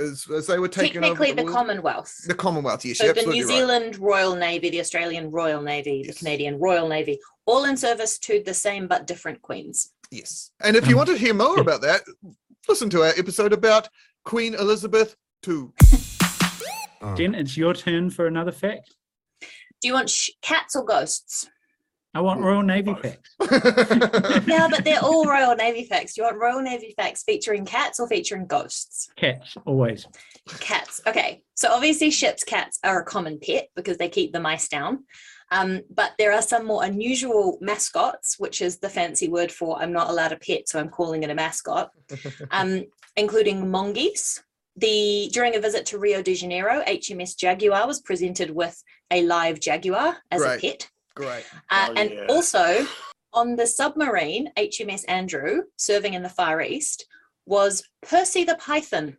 as, 0.01 0.25
as 0.35 0.47
they 0.47 0.57
were 0.59 0.67
taking 0.67 1.01
Technically, 1.01 1.27
over 1.29 1.35
the 1.37 1.43
world- 1.43 1.55
Commonwealth. 1.55 2.13
the 2.27 2.33
Commonwealth. 2.33 2.83
Yes, 2.83 2.97
So 2.97 3.05
you're 3.05 3.13
the 3.13 3.19
absolutely 3.21 3.41
New 3.43 3.47
right. 3.47 3.57
Zealand 3.57 3.99
Royal 3.99 4.35
Navy, 4.35 4.69
the 4.71 4.79
Australian 4.81 5.31
Royal 5.31 5.61
Navy, 5.61 6.03
the 6.05 6.13
Canadian 6.13 6.59
Royal 6.59 6.89
Navy, 6.89 7.19
all 7.45 7.63
in 7.65 7.77
service 7.77 8.17
to 8.19 8.41
the 8.45 8.53
same 8.53 8.87
but 8.87 9.07
different 9.07 9.41
queens. 9.41 9.93
Yes, 10.11 10.51
and 10.63 10.75
if 10.75 10.87
you 10.87 10.95
Um, 10.95 10.97
want 10.97 11.09
to 11.11 11.17
hear 11.17 11.33
more 11.33 11.55
yeah. 11.55 11.61
about 11.61 11.81
that, 11.81 12.01
listen 12.67 12.89
to 12.91 13.01
our 13.03 13.13
episode 13.17 13.53
about 13.53 13.89
Queen 14.25 14.53
Elizabeth 14.55 15.15
II. 15.47 15.67
Oh. 17.01 17.15
Jen, 17.15 17.35
it's 17.35 17.55
your 17.55 17.73
turn 17.73 18.09
for 18.09 18.27
another 18.27 18.51
fact. 18.51 18.95
Do 19.81 19.87
you 19.87 19.93
want 19.93 20.09
sh- 20.09 20.31
cats 20.41 20.75
or 20.75 20.83
ghosts? 20.83 21.47
I 22.13 22.21
want 22.21 22.41
Royal 22.41 22.63
Navy 22.63 22.93
Both. 22.93 23.01
facts. 23.03 23.29
Yeah, 24.47 24.67
but 24.69 24.83
they're 24.83 25.03
all 25.03 25.25
Royal 25.25 25.55
Navy 25.55 25.83
facts. 25.85 26.15
Do 26.15 26.21
you 26.21 26.25
want 26.25 26.37
Royal 26.39 26.61
Navy 26.61 26.95
facts 26.97 27.21
featuring 27.23 27.65
cats 27.65 27.99
or 27.99 28.07
featuring 28.07 28.47
ghosts? 28.47 29.09
Cats, 29.15 29.55
always. 29.65 30.07
Cats. 30.59 31.01
Okay. 31.05 31.43
So 31.53 31.69
obviously, 31.71 32.09
ships' 32.09 32.43
cats 32.43 32.79
are 32.83 33.01
a 33.01 33.05
common 33.05 33.39
pet 33.39 33.67
because 33.75 33.97
they 33.97 34.09
keep 34.09 34.33
the 34.33 34.39
mice 34.39 34.67
down. 34.67 35.03
Um, 35.51 35.81
but 35.89 36.11
there 36.17 36.33
are 36.33 36.41
some 36.41 36.65
more 36.65 36.83
unusual 36.83 37.57
mascots, 37.61 38.35
which 38.37 38.61
is 38.61 38.79
the 38.79 38.89
fancy 38.89 39.29
word 39.29 39.51
for 39.51 39.81
I'm 39.81 39.93
not 39.93 40.09
allowed 40.09 40.33
a 40.33 40.37
pet, 40.37 40.67
so 40.67 40.79
I'm 40.79 40.89
calling 40.89 41.23
it 41.23 41.29
a 41.29 41.35
mascot, 41.35 41.91
um, 42.51 42.83
including 43.15 43.69
mongoose. 43.71 44.41
The 44.75 45.29
during 45.33 45.55
a 45.55 45.59
visit 45.59 45.85
to 45.87 45.97
Rio 45.99 46.21
de 46.21 46.35
Janeiro, 46.35 46.83
HMS 46.85 47.35
Jaguar 47.37 47.87
was 47.87 48.01
presented 48.01 48.51
with 48.51 48.81
a 49.09 49.23
live 49.23 49.59
jaguar 49.59 50.17
as 50.31 50.41
Right. 50.41 50.57
a 50.57 50.61
pet. 50.61 50.89
Great. 51.15 51.45
Uh, 51.71 51.87
Oh, 51.89 51.93
and 51.95 52.11
yeah. 52.11 52.25
also 52.29 52.85
on 53.33 53.55
the 53.55 53.65
submarine 53.65 54.51
HMS 54.57 55.03
Andrew, 55.07 55.63
serving 55.77 56.13
in 56.13 56.21
the 56.23 56.29
Far 56.29 56.61
East, 56.61 57.05
was 57.45 57.81
Percy 58.03 58.43
the 58.43 58.55
Python. 58.55 59.17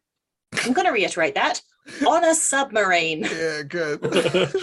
I'm 0.64 0.72
going 0.72 0.86
to 0.86 0.92
reiterate 0.92 1.34
that 1.34 1.60
on 2.06 2.24
a 2.24 2.34
submarine. 2.34 3.24
Yeah, 3.30 3.62
good. 3.62 4.00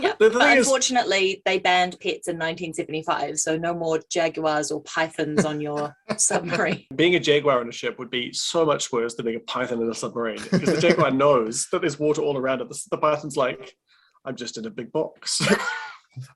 Yeah, 0.00 0.12
The- 0.18 0.28
the 0.28 0.30
but 0.30 0.42
thing 0.42 0.58
is- 0.58 0.66
unfortunately, 0.66 1.42
they 1.44 1.58
banned 1.58 1.98
pets 2.00 2.28
in 2.28 2.36
1975, 2.36 3.40
so 3.40 3.56
no 3.56 3.74
more 3.74 3.98
jaguars 4.10 4.70
or 4.70 4.82
pythons 4.82 5.44
on 5.44 5.60
your 5.60 5.96
submarine. 6.18 6.84
being 6.94 7.16
a 7.16 7.20
jaguar 7.20 7.60
on 7.60 7.68
a 7.68 7.72
ship 7.72 7.98
would 7.98 8.10
be 8.10 8.32
so 8.32 8.64
much 8.64 8.92
worse 8.92 9.14
than 9.14 9.24
being 9.26 9.38
a 9.38 9.40
python 9.40 9.80
in 9.82 9.90
a 9.90 9.94
submarine 9.94 10.40
because 10.42 10.74
the 10.74 10.80
jaguar 10.80 11.10
knows 11.10 11.66
that 11.72 11.80
there's 11.80 11.98
water 11.98 12.20
all 12.22 12.36
around 12.36 12.60
it 12.60 12.68
the, 12.68 12.80
the 12.92 12.98
python's 12.98 13.36
like 13.36 13.74
i'm 14.24 14.36
just 14.36 14.56
in 14.58 14.66
a 14.66 14.70
big 14.70 14.92
box 14.92 15.40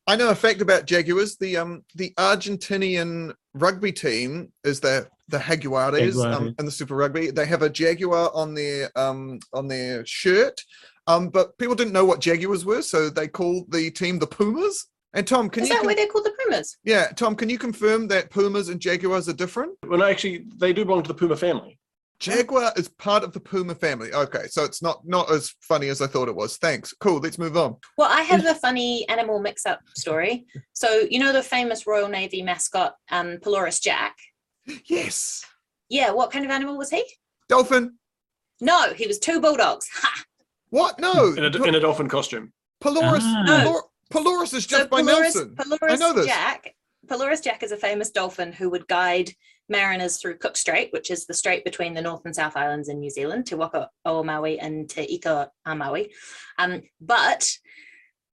I 0.06 0.14
know 0.16 0.28
a 0.30 0.34
fact 0.36 0.60
about 0.60 0.86
Jaguars. 0.86 1.36
The 1.38 1.56
um 1.56 1.84
the 1.96 2.12
Argentinian 2.16 3.34
rugby 3.54 3.92
team 3.92 4.52
is 4.64 4.80
the 4.80 5.08
the 5.28 5.38
Jaguares 5.38 6.22
um, 6.24 6.54
and 6.58 6.66
the 6.66 6.72
Super 6.72 6.94
Rugby. 6.96 7.30
They 7.30 7.46
have 7.46 7.62
a 7.62 7.70
jaguar 7.70 8.30
on 8.34 8.54
their 8.54 8.90
um 8.96 9.40
on 9.52 9.68
their 9.68 10.04
shirt. 10.06 10.60
Um, 11.06 11.30
but 11.30 11.58
people 11.58 11.74
didn't 11.74 11.92
know 11.92 12.04
what 12.04 12.20
Jaguars 12.20 12.64
were, 12.64 12.82
so 12.82 13.10
they 13.10 13.26
called 13.26 13.72
the 13.72 13.90
team 13.90 14.18
the 14.18 14.26
Pumas. 14.26 14.86
And 15.14 15.26
Tom, 15.26 15.50
can 15.50 15.64
Is 15.64 15.68
you 15.68 15.74
that 15.74 15.80
con- 15.80 15.86
why 15.88 15.94
they're 15.94 16.06
called 16.06 16.24
the 16.24 16.34
Pumas? 16.42 16.78
yeah, 16.84 17.08
Tom, 17.08 17.34
can 17.34 17.50
you 17.50 17.58
confirm 17.58 18.08
that 18.08 18.30
Pumas 18.30 18.68
and 18.68 18.80
Jaguars 18.80 19.28
are 19.28 19.32
different? 19.34 19.72
well 19.86 20.02
actually 20.02 20.46
they 20.56 20.72
do 20.72 20.84
belong 20.84 21.02
to 21.02 21.08
the 21.08 21.14
puma 21.14 21.36
family 21.36 21.78
Jaguar 22.22 22.72
is 22.76 22.88
part 22.88 23.24
of 23.24 23.32
the 23.32 23.40
Puma 23.40 23.74
family. 23.74 24.12
Okay, 24.12 24.46
so 24.48 24.62
it's 24.64 24.80
not 24.80 25.00
not 25.04 25.30
as 25.30 25.52
funny 25.60 25.88
as 25.88 26.00
I 26.00 26.06
thought 26.06 26.28
it 26.28 26.36
was. 26.36 26.56
Thanks. 26.56 26.94
Cool. 27.00 27.18
Let's 27.18 27.36
move 27.38 27.56
on. 27.56 27.76
Well, 27.98 28.08
I 28.10 28.22
have 28.22 28.46
a 28.46 28.54
funny 28.54 29.06
animal 29.08 29.40
mix-up 29.40 29.80
story. 29.96 30.46
So 30.72 31.00
you 31.10 31.18
know 31.18 31.32
the 31.32 31.42
famous 31.42 31.86
Royal 31.86 32.08
Navy 32.08 32.40
mascot, 32.42 32.94
um, 33.10 33.38
Pelorus 33.38 33.82
Jack. 33.82 34.14
Yes, 34.86 35.44
Yeah, 35.88 36.12
what 36.12 36.30
kind 36.30 36.44
of 36.44 36.50
animal 36.52 36.78
was 36.78 36.90
he? 36.90 37.04
dolphin. 37.48 37.98
No, 38.60 38.92
he 38.94 39.06
was 39.08 39.18
two 39.18 39.40
bulldogs. 39.40 39.88
Ha! 39.94 40.22
What? 40.70 40.98
No, 40.98 41.34
in 41.34 41.44
a, 41.44 41.62
in 41.64 41.74
a 41.74 41.80
dolphin 41.80 42.08
costume 42.08 42.50
Pelorus. 42.82 43.18
Ah. 43.20 43.44
Pelor- 43.46 43.82
Pelorus 44.10 44.54
is 44.54 44.64
just 44.66 44.84
so 44.84 44.88
by 44.88 45.02
Pelorus, 45.02 45.20
Nelson. 45.34 45.54
Pelorus 45.56 45.98
know 46.00 46.12
this. 46.14 46.24
Jack. 46.26 46.74
Pelorus 47.08 47.42
Jack 47.42 47.62
is 47.62 47.72
a 47.72 47.76
famous 47.76 48.10
dolphin 48.10 48.52
who 48.52 48.70
would 48.70 48.86
guide 48.88 49.30
mariners 49.72 50.18
through 50.18 50.38
Cook 50.38 50.56
Strait, 50.56 50.92
which 50.92 51.10
is 51.10 51.26
the 51.26 51.34
strait 51.34 51.64
between 51.64 51.94
the 51.94 52.02
North 52.02 52.22
and 52.24 52.36
South 52.36 52.56
Islands 52.56 52.88
in 52.88 53.00
New 53.00 53.10
Zealand, 53.10 53.46
Te 53.46 53.56
Waka 53.56 53.90
o 54.04 54.22
Maui 54.22 54.60
and 54.60 54.88
Te 54.88 55.02
Ika 55.16 55.50
a 55.66 55.74
Maui. 55.74 56.12
Um, 56.58 56.82
but 57.00 57.50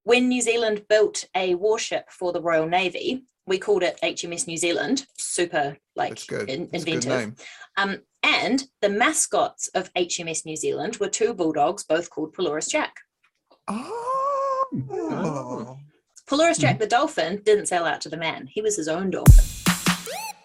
when 0.04 0.30
New 0.30 0.42
Zealand 0.42 0.86
built 0.88 1.26
a 1.36 1.56
warship 1.56 2.12
for 2.12 2.32
the 2.32 2.42
Royal 2.42 2.68
Navy, 2.68 3.26
we 3.48 3.58
called 3.58 3.82
it 3.82 3.98
HMS 4.04 4.46
New 4.46 4.58
Zealand. 4.58 5.08
Super 5.18 5.76
like 5.96 6.24
That's 6.28 6.44
in- 6.54 6.70
That's 6.72 6.84
a 6.84 6.86
good 6.86 7.06
inventive. 7.06 7.46
Um, 7.78 8.02
and 8.22 8.66
the 8.82 8.90
mascots 8.90 9.70
of 9.70 9.92
HMS 9.94 10.46
New 10.46 10.56
Zealand 10.56 10.98
were 10.98 11.10
two 11.10 11.34
bulldogs, 11.34 11.84
both 11.84 12.10
called 12.10 12.36
Pelorus 12.36 12.70
Jack. 12.70 12.94
Oh. 13.68 14.66
Oh. 14.92 15.78
Pelorus 16.28 16.60
Jack 16.60 16.78
the 16.80 16.86
dolphin 16.86 17.42
didn't 17.44 17.68
sell 17.68 17.86
out 17.86 18.02
to 18.02 18.10
the 18.10 18.18
man. 18.18 18.48
He 18.48 18.62
was 18.62 18.76
his 18.76 18.88
own 18.88 19.10
dolphin. 19.10 19.46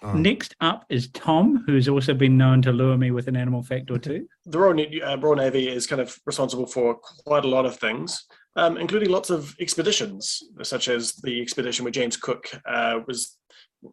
Oh. 0.05 0.13
Next 0.13 0.55
up 0.61 0.85
is 0.91 1.09
Tom, 1.09 1.65
who's 1.67 1.89
also 1.89 2.13
been 2.13 2.37
known 2.37 2.61
to 2.63 2.73
lure 2.73 2.99
me 2.99 3.11
with 3.11 3.27
an 3.27 3.37
animal 3.37 3.63
fact 3.63 3.91
or 3.91 3.99
two. 3.99 4.29
the 4.47 4.59
royal, 4.59 4.75
Na- 4.75 5.13
uh, 5.13 5.17
royal 5.17 5.37
navy 5.37 5.69
is 5.69 5.87
kind 5.87 6.01
of 6.01 6.19
responsible 6.27 6.67
for 6.67 6.97
quite 7.25 7.45
a 7.45 7.49
lot 7.49 7.65
of 7.65 7.77
things 7.77 8.27
um, 8.57 8.77
including 8.77 9.11
lots 9.11 9.31
of 9.31 9.55
expeditions 9.61 10.43
such 10.63 10.89
as 10.89 11.15
the 11.17 11.41
expedition 11.41 11.85
where 11.85 11.93
james 11.93 12.17
cook 12.17 12.49
uh, 12.67 13.01
was 13.07 13.37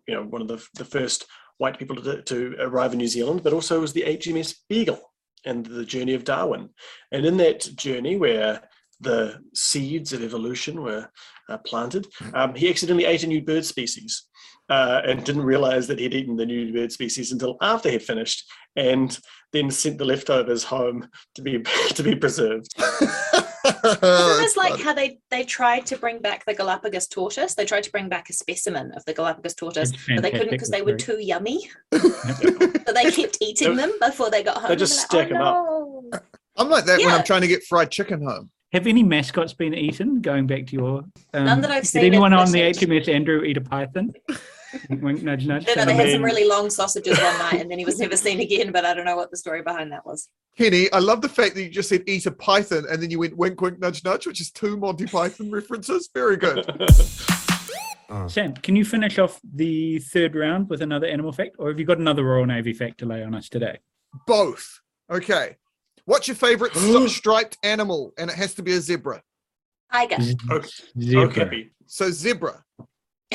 you 0.07 0.13
know 0.13 0.23
one 0.23 0.41
of 0.41 0.47
the, 0.47 0.63
the 0.75 0.85
first 0.85 1.25
white 1.57 1.77
people 1.77 1.95
to, 1.95 2.21
to 2.23 2.55
arrive 2.59 2.93
in 2.93 2.99
new 2.99 3.07
zealand 3.07 3.43
but 3.43 3.53
also 3.53 3.79
was 3.79 3.93
the 3.93 4.03
hms 4.03 4.55
beagle 4.69 4.99
and 5.45 5.65
the 5.65 5.85
journey 5.85 6.13
of 6.13 6.23
darwin 6.23 6.69
and 7.11 7.25
in 7.25 7.37
that 7.37 7.61
journey 7.75 8.17
where 8.17 8.61
the 8.99 9.39
seeds 9.55 10.13
of 10.13 10.23
evolution 10.23 10.83
were 10.83 11.09
uh, 11.49 11.57
planted 11.65 12.07
um, 12.33 12.53
he 12.53 12.69
accidentally 12.69 13.05
ate 13.05 13.23
a 13.23 13.27
new 13.27 13.41
bird 13.41 13.65
species 13.65 14.27
uh, 14.69 15.01
and 15.05 15.23
didn't 15.23 15.43
realize 15.43 15.87
that 15.87 15.99
he'd 15.99 16.13
eaten 16.13 16.35
the 16.37 16.45
new 16.45 16.71
bird 16.73 16.91
species 16.91 17.31
until 17.31 17.57
after 17.61 17.89
he'd 17.89 18.01
finished 18.03 18.49
and 18.77 19.19
then 19.51 19.69
sent 19.69 19.97
the 19.97 20.05
leftovers 20.05 20.63
home 20.63 21.07
to 21.35 21.41
be 21.41 21.61
to 21.89 22.03
be 22.03 22.15
preserved 22.15 22.67
Isn't 22.79 22.99
this 23.01 23.99
that's 24.01 24.57
like 24.57 24.71
funny. 24.71 24.83
how 24.83 24.93
they 24.93 25.19
they 25.29 25.43
tried 25.43 25.85
to 25.87 25.97
bring 25.97 26.19
back 26.19 26.45
the 26.45 26.53
Galapagos 26.53 27.07
tortoise? 27.07 27.53
They 27.55 27.65
tried 27.65 27.83
to 27.83 27.91
bring 27.91 28.07
back 28.09 28.29
a 28.29 28.33
specimen 28.33 28.91
of 28.93 29.03
the 29.05 29.13
Galapagos 29.13 29.55
tortoise, 29.55 29.91
but 30.07 30.21
they 30.21 30.31
couldn't 30.31 30.51
because 30.51 30.69
they 30.69 30.81
were 30.81 30.95
too 30.95 31.17
yummy. 31.19 31.69
but 31.89 32.01
they 32.95 33.11
kept 33.11 33.37
eating 33.41 33.75
them 33.75 33.91
before 33.99 34.29
they 34.29 34.41
got 34.43 34.57
home. 34.57 34.69
They 34.69 34.75
just 34.77 35.09
They're 35.11 35.23
stack 35.25 35.31
'em 35.31 35.41
"Oh, 35.41 36.03
up." 36.13 36.13
no." 36.13 36.19
I'm 36.57 36.69
like 36.69 36.85
that 36.85 36.99
when 36.99 37.09
I'm 37.13 37.23
trying 37.23 37.41
to 37.41 37.47
get 37.47 37.63
fried 37.63 37.91
chicken 37.91 38.23
home. 38.23 38.49
Have 38.73 38.87
any 38.87 39.03
mascots 39.03 39.53
been 39.53 39.73
eaten? 39.73 40.21
Going 40.21 40.47
back 40.47 40.67
to 40.67 40.73
your 40.73 41.03
um, 41.33 41.45
None 41.45 41.61
that 41.61 41.71
I've 41.71 41.83
Did 41.83 41.89
seen 41.89 42.05
anyone 42.05 42.31
at 42.31 42.39
on 42.39 42.51
the. 42.51 42.61
HMS 42.61 43.13
Andrew 43.13 43.43
eat 43.43 43.57
a 43.57 43.61
python? 43.61 44.13
wink, 44.89 45.01
wink, 45.01 45.23
nudge, 45.23 45.45
nudge. 45.45 45.67
No, 45.67 45.73
no, 45.73 45.85
they 45.85 45.93
had 45.93 46.11
some 46.11 46.23
really 46.23 46.47
long 46.47 46.69
sausages 46.69 47.19
one 47.19 47.37
night, 47.37 47.59
and 47.59 47.69
then 47.69 47.79
he 47.79 47.83
was 47.83 47.99
never 47.99 48.15
seen 48.15 48.39
again. 48.39 48.71
But 48.71 48.85
I 48.85 48.93
don't 48.93 49.03
know 49.03 49.17
what 49.17 49.29
the 49.29 49.35
story 49.35 49.61
behind 49.61 49.91
that 49.91 50.05
was. 50.05 50.29
Henny, 50.55 50.91
I 50.93 50.99
love 50.99 51.21
the 51.21 51.27
fact 51.27 51.55
that 51.55 51.63
you 51.63 51.69
just 51.69 51.89
said 51.89 52.03
eat 52.07 52.25
a 52.25 52.31
python 52.31 52.85
and 52.89 53.01
then 53.01 53.09
you 53.09 53.19
went 53.19 53.35
wink, 53.35 53.59
wink, 53.61 53.79
nudge, 53.79 54.03
nudge, 54.03 54.27
which 54.27 54.41
is 54.41 54.51
two 54.51 54.77
Monty 54.77 55.05
Python 55.05 55.49
references. 55.51 56.09
Very 56.13 56.37
good. 56.37 56.65
Oh. 58.13 58.27
Sam, 58.27 58.53
can 58.55 58.75
you 58.75 58.83
finish 58.83 59.17
off 59.19 59.39
the 59.53 59.99
third 59.99 60.35
round 60.35 60.69
with 60.69 60.81
another 60.81 61.07
animal 61.07 61.31
fact, 61.31 61.55
or 61.57 61.69
have 61.69 61.79
you 61.79 61.85
got 61.85 61.97
another 61.97 62.25
Royal 62.25 62.45
Navy 62.45 62.73
fact 62.73 62.97
to 62.97 63.05
lay 63.05 63.23
on 63.23 63.33
us 63.33 63.47
today? 63.47 63.79
Both. 64.27 64.81
Okay. 65.09 65.55
What's 66.05 66.27
your 66.27 66.35
favorite 66.35 66.73
st- 66.75 67.09
striped 67.09 67.57
animal? 67.63 68.13
And 68.17 68.29
it 68.29 68.35
has 68.35 68.53
to 68.55 68.63
be 68.63 68.73
a 68.73 68.79
zebra. 68.81 69.21
Tiger. 69.91 70.17
Okay. 70.51 70.67
Zebra. 70.99 71.23
Okay. 71.27 71.69
So 71.85 72.09
zebra. 72.11 72.63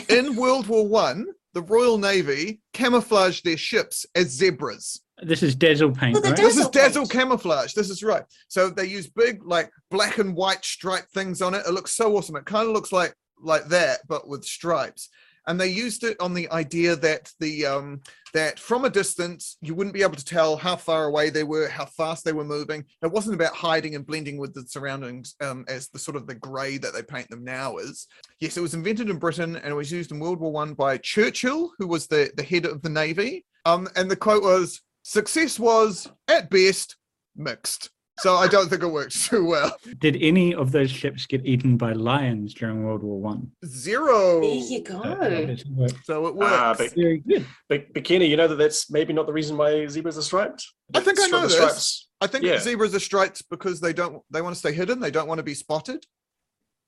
In 0.08 0.37
World 0.42 0.66
War 0.66 0.87
One, 0.87 1.26
the 1.54 1.62
Royal 1.62 1.99
Navy 1.99 2.61
camouflaged 2.73 3.44
their 3.44 3.56
ships 3.56 4.06
as 4.14 4.28
zebras. 4.28 5.00
This 5.23 5.42
is 5.42 5.54
dazzle 5.54 5.92
paint, 5.92 6.12
Well, 6.14 6.23
the 6.23 6.28
right? 6.30 6.37
This 6.37 6.56
is 6.58 6.68
Dazzle 6.68 6.70
dazzle 6.70 7.02
paint. 7.04 7.12
camouflage. 7.12 7.73
This 7.73 7.88
is 7.88 8.02
right. 8.02 8.25
So 8.49 8.68
they 8.68 8.85
use 8.85 9.06
big, 9.08 9.42
like 9.46 9.70
black 9.90 10.18
and 10.18 10.35
white 10.35 10.62
striped 10.64 11.11
things 11.12 11.40
on 11.40 11.54
it. 11.54 11.62
It 11.66 11.73
looks 11.73 11.92
so 11.92 12.14
awesome. 12.16 12.37
It 12.37 12.44
kind 12.44 12.68
of 12.68 12.75
looks 12.75 12.92
like 12.92 13.14
like 13.42 13.66
that, 13.68 14.00
but 14.08 14.28
with 14.28 14.44
stripes. 14.44 15.08
And 15.46 15.60
they 15.60 15.68
used 15.68 16.04
it 16.04 16.20
on 16.20 16.34
the 16.34 16.50
idea 16.50 16.96
that 16.96 17.30
the 17.40 17.66
um 17.66 18.00
that 18.34 18.58
from 18.58 18.84
a 18.84 18.90
distance 18.90 19.56
you 19.62 19.74
wouldn't 19.74 19.94
be 19.94 20.02
able 20.02 20.16
to 20.16 20.24
tell 20.24 20.56
how 20.56 20.76
far 20.76 21.04
away 21.04 21.30
they 21.30 21.44
were, 21.44 21.68
how 21.68 21.86
fast 21.86 22.24
they 22.24 22.32
were 22.32 22.44
moving. 22.44 22.84
It 23.02 23.10
wasn't 23.10 23.34
about 23.34 23.54
hiding 23.54 23.94
and 23.94 24.06
blending 24.06 24.38
with 24.38 24.54
the 24.54 24.62
surroundings 24.66 25.34
um, 25.40 25.64
as 25.68 25.88
the 25.88 25.98
sort 25.98 26.16
of 26.16 26.26
the 26.26 26.34
grey 26.34 26.78
that 26.78 26.92
they 26.92 27.02
paint 27.02 27.30
them 27.30 27.44
now 27.44 27.76
is. 27.78 28.06
Yes, 28.40 28.56
it 28.56 28.60
was 28.60 28.74
invented 28.74 29.08
in 29.08 29.18
Britain 29.18 29.56
and 29.56 29.66
it 29.66 29.74
was 29.74 29.92
used 29.92 30.12
in 30.12 30.20
World 30.20 30.40
War 30.40 30.52
One 30.52 30.74
by 30.74 30.98
Churchill, 30.98 31.70
who 31.78 31.86
was 31.86 32.06
the 32.06 32.30
the 32.36 32.42
head 32.42 32.66
of 32.66 32.82
the 32.82 32.90
navy. 32.90 33.44
Um, 33.64 33.88
and 33.96 34.10
the 34.10 34.16
quote 34.16 34.42
was, 34.42 34.80
"Success 35.02 35.58
was 35.58 36.08
at 36.28 36.50
best 36.50 36.96
mixed." 37.36 37.90
So 38.18 38.37
I 38.37 38.49
don't 38.49 38.68
think 38.68 38.82
it 38.82 38.88
works 38.88 39.28
too 39.28 39.44
well. 39.44 39.76
Did 39.99 40.16
any 40.20 40.54
of 40.54 40.73
those 40.73 40.90
ships 40.90 41.26
get 41.26 41.44
eaten 41.44 41.76
by 41.76 41.92
lions 41.92 42.54
during 42.54 42.82
World 42.85 43.02
War 43.02 43.20
One? 43.20 43.52
Zero. 43.64 44.40
There 44.40 44.54
you 44.54 44.82
go. 44.82 45.56
So 46.04 46.26
it 46.26 46.35
works. 46.35 46.52
Ah, 46.52 46.75
but, 46.76 46.94
Very 46.94 47.18
good. 47.18 47.46
but, 47.68 47.92
but 47.92 48.04
Kenny, 48.04 48.26
you 48.26 48.37
know 48.37 48.49
that 48.49 48.56
that's 48.56 48.90
maybe 48.90 49.12
not 49.12 49.26
the 49.26 49.32
reason 49.32 49.56
why 49.56 49.87
zebras 49.87 50.16
are 50.16 50.23
striped. 50.23 50.66
I 50.94 51.00
think 51.00 51.20
I 51.20 51.26
know 51.26 51.42
the 51.42 51.49
this. 51.49 51.56
stripes. 51.56 52.08
I 52.20 52.26
think 52.26 52.44
yeah. 52.44 52.58
zebras 52.58 52.94
are 52.94 53.00
striped 53.00 53.49
because 53.50 53.80
they 53.80 53.92
don't 53.92 54.23
they 54.30 54.40
want 54.40 54.54
to 54.54 54.58
stay 54.58 54.73
hidden. 54.73 55.00
They 55.00 55.11
don't 55.11 55.28
want 55.28 55.38
to 55.38 55.44
be 55.44 55.54
spotted. 55.54 56.06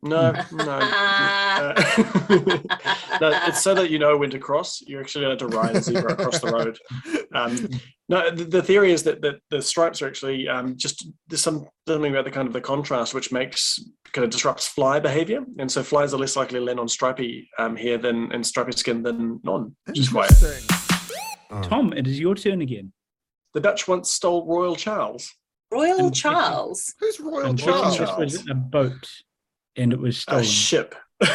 No, 0.03 0.33
no. 0.53 0.79
Uh, 0.81 1.75
no, 3.21 3.41
it's 3.47 3.63
so 3.63 3.75
that 3.75 3.91
you 3.91 3.99
know 3.99 4.17
when 4.17 4.31
to 4.31 4.39
cross. 4.39 4.81
You're 4.87 5.01
actually 5.01 5.25
allowed 5.25 5.41
to 5.41 5.49
ride 5.49 5.75
a 5.77 5.83
zebra 5.83 6.13
across 6.13 6.41
the 6.41 6.53
road. 6.53 6.79
Um, 7.35 7.69
no, 8.09 8.31
the, 8.31 8.45
the 8.45 8.63
theory 8.63 8.93
is 8.93 9.03
that, 9.03 9.21
that 9.23 9.41
the 9.51 9.61
stripes 9.61 10.01
are 10.01 10.07
actually 10.07 10.47
um, 10.49 10.77
just 10.77 11.09
there's 11.27 11.43
some 11.43 11.67
something 11.89 12.13
about 12.13 12.25
the 12.25 12.31
kind 12.31 12.47
of 12.47 12.55
the 12.55 12.61
contrast 12.61 13.13
which 13.13 13.33
makes 13.33 13.79
kind 14.13 14.25
of 14.25 14.31
disrupts 14.31 14.69
fly 14.69 15.01
behavior, 15.01 15.41
and 15.59 15.71
so 15.71 15.83
flies 15.83 16.15
are 16.15 16.19
less 16.19 16.37
likely 16.37 16.59
to 16.61 16.65
land 16.65 16.79
on 16.79 16.87
stripy 16.89 17.49
um, 17.59 17.75
hair 17.77 17.99
than 17.99 18.31
and 18.33 18.47
stripy 18.47 18.73
skin 18.73 19.03
than 19.03 19.41
non, 19.43 19.75
which 19.87 19.99
is 19.99 20.09
quite. 20.11 20.31
Interesting. 20.31 20.77
Tom, 21.63 21.93
it 21.95 22.07
is 22.07 22.21
your 22.21 22.35
turn 22.35 22.61
again. 22.61 22.93
The 23.55 23.61
Dutch 23.61 23.89
once 23.89 24.13
stole 24.13 24.47
Royal 24.47 24.77
Charles. 24.77 25.33
Royal 25.73 26.07
And- 26.07 26.15
Charles. 26.15 26.95
Who's 27.01 27.19
Royal 27.19 27.47
And 27.47 27.59
Charles. 27.59 27.97
Charles? 27.97 28.33
this 28.33 28.43
was 28.43 28.51
a 28.51 28.55
boat, 28.55 29.09
and 29.79 29.93
it 29.93 29.99
was 29.99 30.25
A 30.29 30.45
ship. 30.45 30.95
no, 31.21 31.29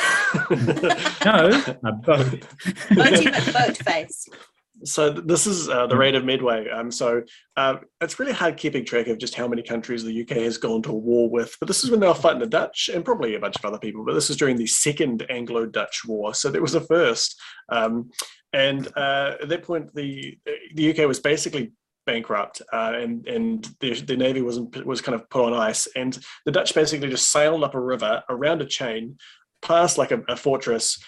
a 0.45 1.91
boat. 1.91 2.39
Boaty 2.91 3.53
boat 3.53 3.77
face. 3.77 4.27
So 4.85 5.09
this 5.11 5.47
is 5.47 5.69
uh, 5.69 5.87
the 5.87 5.95
rate 5.95 6.15
of 6.15 6.25
Medway. 6.25 6.69
Um, 6.69 6.91
so 6.91 7.23
uh, 7.55 7.75
it's 8.01 8.19
really 8.19 8.33
hard 8.33 8.57
keeping 8.57 8.83
track 8.83 9.07
of 9.07 9.17
just 9.17 9.35
how 9.35 9.47
many 9.47 9.61
countries 9.61 10.03
the 10.03 10.21
UK 10.21 10.37
has 10.37 10.57
gone 10.57 10.81
to 10.83 10.91
war 10.91 11.29
with. 11.29 11.55
But 11.59 11.67
this 11.67 11.83
is 11.83 11.91
when 11.91 12.01
they 12.01 12.07
were 12.07 12.13
fighting 12.13 12.41
the 12.41 12.47
Dutch 12.47 12.89
and 12.93 13.05
probably 13.05 13.35
a 13.35 13.39
bunch 13.39 13.55
of 13.55 13.65
other 13.65 13.79
people. 13.79 14.03
But 14.03 14.13
this 14.13 14.29
is 14.29 14.37
during 14.37 14.57
the 14.57 14.67
Second 14.67 15.25
Anglo-Dutch 15.29 16.03
War, 16.05 16.33
so 16.33 16.49
there 16.49 16.61
was 16.61 16.75
a 16.75 16.81
first. 16.81 17.39
Um, 17.69 18.11
and 18.51 18.87
uh, 18.97 19.35
at 19.41 19.49
that 19.49 19.63
point, 19.63 19.93
the 19.95 20.37
the 20.75 20.91
UK 20.91 21.07
was 21.07 21.19
basically 21.19 21.71
bankrupt, 22.05 22.61
uh, 22.71 22.93
and 22.95 23.27
and 23.27 23.69
the, 23.79 23.93
the 24.01 24.17
navy 24.17 24.41
was 24.41 24.59
was 24.85 25.01
kind 25.01 25.15
of 25.15 25.29
put 25.29 25.45
on 25.45 25.53
ice. 25.53 25.87
And 25.95 26.17
the 26.45 26.51
Dutch 26.51 26.73
basically 26.73 27.09
just 27.09 27.31
sailed 27.31 27.63
up 27.63 27.75
a 27.75 27.79
river 27.79 28.23
around 28.29 28.61
a 28.61 28.65
chain, 28.65 29.17
past 29.61 29.97
like 29.97 30.11
a, 30.11 30.21
a 30.27 30.35
fortress, 30.35 31.01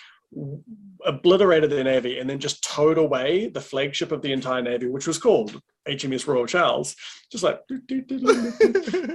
obliterated 1.05 1.69
their 1.69 1.83
navy 1.83 2.19
and 2.19 2.29
then 2.29 2.39
just 2.39 2.63
towed 2.63 2.97
away 2.97 3.47
the 3.47 3.61
flagship 3.61 4.11
of 4.11 4.21
the 4.21 4.31
entire 4.31 4.61
navy, 4.61 4.87
which 4.87 5.07
was 5.07 5.17
called 5.17 5.61
HMS 5.87 6.27
Royal 6.27 6.45
Charles. 6.45 6.95
Just 7.31 7.43
like, 7.43 7.59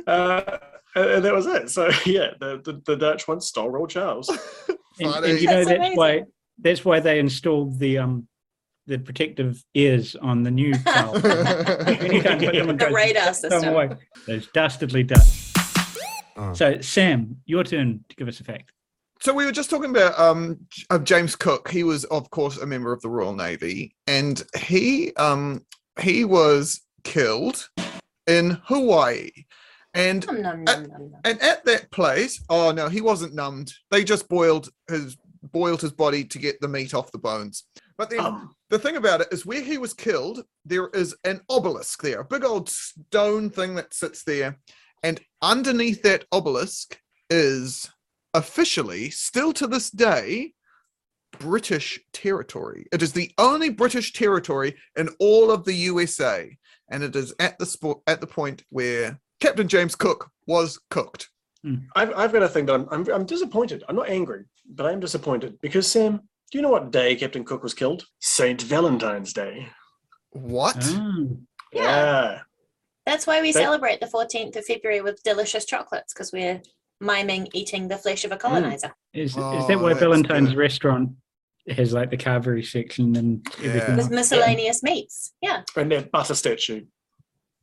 uh, 0.07 0.59
and 0.95 1.25
that 1.25 1.35
was 1.35 1.47
it. 1.47 1.71
So 1.71 1.91
yeah, 2.07 2.31
the, 2.41 2.61
the, 2.65 2.81
the 2.85 2.97
Dutch 2.97 3.29
once 3.29 3.49
stole 3.49 3.71
Royal 3.71 3.87
Charles. 3.87 4.31
And, 4.99 5.25
and 5.25 5.41
you 5.41 5.47
know 5.47 5.65
That's 5.65 5.79
that's 5.81 5.97
why 5.97 6.25
that's 6.59 6.85
why 6.85 7.01
they 7.01 7.21
installed 7.21 7.79
the 7.79 7.99
um 7.99 8.29
the 8.87 8.99
protective 8.99 9.63
ears 9.75 10.17
on 10.17 10.43
the 10.43 10.51
new 10.51 10.73
car. 10.85 11.15
Anytime 11.87 12.41
you 12.43 12.51
put 12.51 12.67
them 12.67 12.77
The 12.77 12.91
radar 12.93 13.27
just 13.27 13.41
throw 13.43 13.51
them 13.51 13.61
system. 13.61 13.75
away. 13.75 13.91
Those 14.27 14.49
dastardly 14.53 15.03
Dutch. 15.05 15.53
Oh. 16.37 16.53
So 16.55 16.81
Sam, 16.81 17.37
your 17.47 17.65
turn 17.65 18.05
to 18.09 18.17
give 18.17 18.29
us 18.29 18.41
a 18.41 18.45
fact. 18.45 18.73
So 19.21 19.35
we 19.35 19.45
were 19.45 19.53
just 19.53 19.69
talking 19.71 19.91
about 19.91 20.19
um 20.19 20.59
uh, 20.89 20.99
James 20.99 21.37
Cook. 21.37 21.69
He 21.71 21.85
was, 21.85 22.05
of 22.05 22.31
course, 22.31 22.57
a 22.59 22.67
member 22.67 22.93
of 22.93 23.01
the 23.03 23.11
Royal 23.11 23.35
Navy, 23.35 23.95
and 24.07 24.43
he 24.59 25.15
um 25.17 25.65
he 26.01 26.25
was 26.25 26.81
killed 27.05 27.69
in 28.27 28.59
Hawaii. 28.65 29.31
And 29.93 30.25
Nom, 30.27 30.41
nom, 30.41 30.65
nom, 30.65 30.83
nom, 30.85 31.11
nom. 31.11 31.21
and 31.25 31.43
at 31.43 31.65
that 31.65 31.91
place, 31.91 32.43
oh 32.49 32.71
no, 32.71 32.89
he 32.89 33.01
wasn't 33.01 33.35
numbed. 33.35 33.73
They 33.91 34.05
just 34.05 34.29
boiled 34.29 34.71
his 34.89 35.17
boiled 35.43 35.81
his 35.81 35.93
body 35.93 36.25
to 36.25 36.39
get 36.39 36.61
the 36.61 36.69
meat 36.69 36.95
off 36.95 37.11
the 37.13 37.19
bones. 37.19 37.65
But 38.01 38.09
then 38.09 38.21
Um, 38.21 38.55
the 38.71 38.79
thing 38.79 38.97
about 38.97 39.21
it 39.21 39.29
is 39.31 39.45
where 39.45 39.61
he 39.61 39.77
was 39.77 39.93
killed, 39.93 40.43
there 40.65 40.89
is 40.95 41.15
an 41.25 41.43
obelisk 41.51 42.01
there, 42.03 42.21
a 42.21 42.25
big 42.25 42.45
old 42.45 42.71
stone 42.71 43.51
thing 43.51 43.75
that 43.75 43.93
sits 43.93 44.25
there. 44.25 44.59
And 45.03 45.21
underneath 45.43 46.01
that 46.05 46.25
obelisk 46.33 46.99
is 47.29 47.91
officially, 48.33 49.11
still 49.11 49.53
to 49.53 49.67
this 49.67 49.91
day, 49.91 50.55
British 51.39 52.01
territory. 52.15 52.87
It 52.91 53.03
is 53.03 53.13
the 53.13 53.35
only 53.37 53.69
British 53.69 54.15
territory 54.15 54.79
in 54.97 55.11
all 55.19 55.51
of 55.51 55.67
the 55.67 55.75
USA. 55.75 56.57
And 56.91 57.03
it 57.03 57.15
is 57.15 57.35
at 57.39 57.59
the 57.59 57.67
spot 57.67 57.99
at 58.07 58.23
the 58.23 58.27
point 58.27 58.63
where 58.71 59.21
Captain 59.41 59.69
James 59.69 59.95
Cook 59.95 60.31
was 60.47 60.81
cooked. 60.89 61.29
I've, 61.95 62.15
I've 62.17 62.33
got 62.33 62.43
a 62.43 62.49
thing 62.49 62.65
that 62.65 62.77
I'm, 62.77 62.89
I'm 62.91 63.07
I'm 63.13 63.27
disappointed. 63.27 63.85
I'm 63.87 63.97
not 63.97 64.09
angry, 64.09 64.47
but 64.67 64.87
I'm 64.87 65.01
disappointed 65.01 65.61
because 65.61 65.87
Sam, 65.87 66.23
do 66.51 66.59
you 66.59 66.63
know 66.63 66.71
what 66.71 66.91
day 66.91 67.15
Captain 67.17 67.45
Cook 67.45 67.63
was 67.63 67.75
killed? 67.75 68.05
Saint 68.21 68.63
Valentine's 68.63 69.33
Day. 69.33 69.69
What? 70.31 70.77
Oh, 70.91 71.39
Yeah. 71.73 72.41
That's 73.07 73.27
why 73.27 73.41
we 73.41 73.53
They- 73.53 73.61
celebrate 73.63 74.01
the 74.01 74.07
14th 74.07 74.57
of 74.57 74.65
February 74.65 75.01
with 75.01 75.23
delicious 75.23 75.65
chocolates 75.65 76.13
because 76.13 76.33
we're 76.33 76.61
miming 77.01 77.49
eating 77.55 77.89
the 77.89 77.97
flesh 77.97 78.25
of 78.25 78.33
a 78.33 78.37
colonizer. 78.37 78.89
Mm. 78.89 78.93
is, 79.23 79.31
is 79.33 79.37
Oh, 79.39 79.67
that 79.67 79.81
why 79.81 79.95
Valentine's 79.95 80.51
good. 80.51 80.59
restaurant 80.59 81.11
has 81.69 81.93
like 81.93 82.11
the 82.11 82.17
carvery 82.17 82.65
section 82.67 83.17
and 83.17 83.47
everything? 83.59 83.81
Yeah. 83.81 83.97
With 83.97 84.11
miscellaneous 84.11 84.83
meats. 84.83 85.33
Yeah. 85.41 85.63
And 85.77 85.91
their 85.91 86.03
butter 86.03 86.35
statue. 86.35 86.85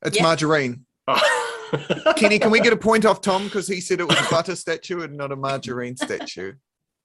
It's 0.06 0.16
Yeah. 0.18 0.24
margarine. 0.24 0.86
Oh. 1.08 2.14
Kenny, 2.18 2.40
can 2.40 2.50
we 2.52 2.60
get 2.62 2.74
a 2.74 2.78
point 2.78 3.06
off 3.06 3.22
Tom 3.22 3.44
because 3.46 3.68
he 3.68 3.80
said 3.82 4.00
it 4.00 4.08
was 4.08 4.18
a 4.20 4.30
butter 4.32 4.56
statue 4.56 5.02
and 5.02 5.16
not 5.18 5.32
a 5.32 5.36
margarine 5.36 5.96
statue? 5.98 6.54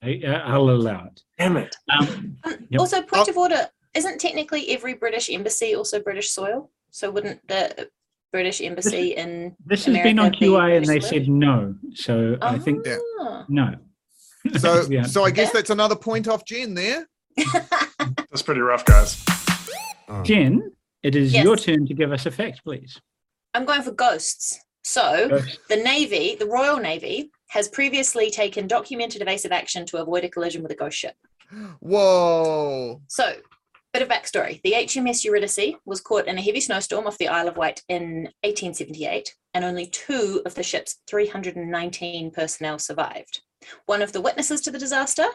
I, 0.03 0.21
I'll 0.45 0.69
allow 0.71 1.07
it. 1.07 1.21
Damn 1.39 1.57
it. 1.57 1.75
Um, 1.91 2.37
Um, 2.45 2.57
Yep. 2.71 2.81
Also, 2.81 3.03
point 3.03 3.29
of 3.29 3.37
order 3.37 3.69
isn't 3.95 4.21
technically 4.21 4.71
every 4.71 4.95
British 4.95 5.31
embassy 5.31 5.75
also 5.75 6.01
British 6.01 6.31
soil? 6.31 6.71
So 6.91 7.11
wouldn't 7.11 7.47
the 7.49 7.89
British 8.33 8.61
embassy 8.61 9.15
in. 9.15 9.55
this 9.67 9.85
has 9.85 9.95
been 9.99 10.19
on 10.19 10.27
America 10.27 10.39
be 10.41 10.47
QI 10.47 10.77
and 10.79 10.87
they 10.87 10.95
British 10.99 11.09
said 11.11 11.29
no. 11.29 11.75
So 11.95 12.37
I 12.43 12.59
think 12.59 12.85
Yeah. 12.87 12.97
Ah. 13.21 13.45
no. 13.49 13.75
So, 14.59 14.87
Yeah. 14.91 15.03
so 15.05 15.25
I 15.25 15.31
guess 15.31 15.49
Yeah. 15.49 15.53
that's 15.61 15.71
another 15.71 15.97
point 15.97 16.27
off 16.29 16.45
Jen 16.45 16.75
there. 16.75 17.07
That's 18.31 18.43
pretty 18.43 18.61
rough, 18.61 18.85
guys. 18.85 19.23
Jen, 20.25 20.73
it 21.03 21.15
is 21.15 21.33
Yes. 21.33 21.45
your 21.45 21.57
turn 21.57 21.87
to 21.87 21.95
give 21.95 22.13
us 22.13 22.27
a 22.27 22.31
fact, 22.31 22.63
please. 22.65 22.99
I'm 23.55 23.65
going 23.65 23.83
for 23.83 23.93
ghosts. 23.93 24.59
So 24.83 25.41
the 25.69 25.77
Navy, 25.77 26.37
the 26.39 26.47
Royal 26.47 26.79
Navy, 26.79 27.31
has 27.49 27.69
previously 27.69 28.31
taken 28.31 28.67
documented 28.67 29.23
evasive 29.23 29.53
action 29.53 29.87
to 29.87 29.99
avoid 29.99 30.25
a 30.25 30.29
collision 30.29 30.63
with 30.63 30.73
a 30.73 30.77
ghost 30.77 30.99
ship. 30.99 31.15
Whoa. 31.81 33.01
So, 33.09 33.35
bit 33.93 34.03
of 34.03 34.09
backstory. 34.09 34.61
The 34.63 34.73
HMS 34.73 35.25
Eurydice 35.25 35.75
was 35.85 36.01
caught 36.01 36.27
in 36.27 36.39
a 36.39 36.43
heavy 36.43 36.61
snowstorm 36.61 37.07
off 37.07 37.19
the 37.19 37.29
Isle 37.29 37.49
of 37.49 37.59
Wight 37.59 37.83
in 37.89 38.25
1878, 38.43 39.35
and 39.53 39.65
only 39.65 39.87
two 39.87 40.41
of 40.47 40.55
the 40.55 40.63
ship's 40.63 41.01
319 41.09 42.31
personnel 42.31 42.79
survived. 42.79 43.43
One 43.87 44.01
of 44.01 44.13
the 44.13 44.23
witnesses 44.23 44.63
to 44.63 44.71
the 44.71 44.79
disaster, 44.79 45.27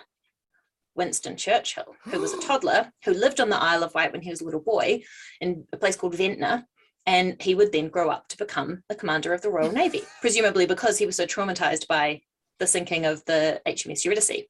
Winston 0.95 1.37
Churchill, 1.37 1.95
who 2.05 2.19
was 2.19 2.33
a 2.33 2.41
toddler 2.41 2.91
who 3.05 3.13
lived 3.13 3.39
on 3.39 3.49
the 3.49 3.61
Isle 3.61 3.83
of 3.83 3.93
Wight 3.93 4.11
when 4.11 4.21
he 4.21 4.31
was 4.31 4.41
a 4.41 4.45
little 4.45 4.59
boy 4.59 5.03
in 5.39 5.65
a 5.71 5.77
place 5.77 5.95
called 5.95 6.15
Ventnor. 6.15 6.65
And 7.07 7.41
he 7.41 7.55
would 7.55 7.71
then 7.71 7.87
grow 7.87 8.09
up 8.09 8.27
to 8.27 8.37
become 8.37 8.83
the 8.89 8.95
commander 8.95 9.33
of 9.33 9.41
the 9.41 9.49
Royal 9.49 9.71
Navy, 9.71 10.01
presumably 10.21 10.67
because 10.67 10.99
he 10.99 11.05
was 11.05 11.15
so 11.15 11.25
traumatized 11.25 11.87
by 11.87 12.21
the 12.59 12.67
sinking 12.67 13.05
of 13.05 13.23
the 13.25 13.61
HMS 13.65 14.03
Eurydice. 14.03 14.43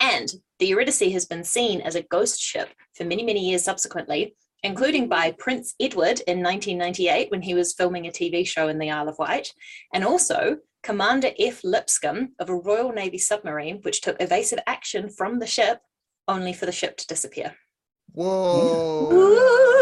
And 0.00 0.32
the 0.58 0.66
Eurydice 0.66 1.12
has 1.12 1.24
been 1.24 1.44
seen 1.44 1.80
as 1.80 1.94
a 1.94 2.02
ghost 2.02 2.40
ship 2.40 2.68
for 2.94 3.04
many, 3.04 3.24
many 3.24 3.48
years 3.48 3.64
subsequently, 3.64 4.36
including 4.62 5.08
by 5.08 5.32
Prince 5.38 5.74
Edward 5.80 6.20
in 6.26 6.42
1998 6.42 7.30
when 7.30 7.42
he 7.42 7.54
was 7.54 7.72
filming 7.72 8.06
a 8.06 8.10
TV 8.10 8.46
show 8.46 8.68
in 8.68 8.78
the 8.78 8.90
Isle 8.90 9.08
of 9.08 9.18
Wight, 9.18 9.52
and 9.94 10.04
also 10.04 10.58
Commander 10.82 11.30
F. 11.38 11.64
Lipscomb 11.64 12.34
of 12.38 12.48
a 12.48 12.54
Royal 12.54 12.92
Navy 12.92 13.18
submarine, 13.18 13.80
which 13.82 14.00
took 14.00 14.20
evasive 14.20 14.58
action 14.66 15.08
from 15.08 15.38
the 15.38 15.46
ship 15.46 15.80
only 16.28 16.52
for 16.52 16.66
the 16.66 16.72
ship 16.72 16.96
to 16.98 17.06
disappear. 17.06 17.56
Whoa. 18.12 19.77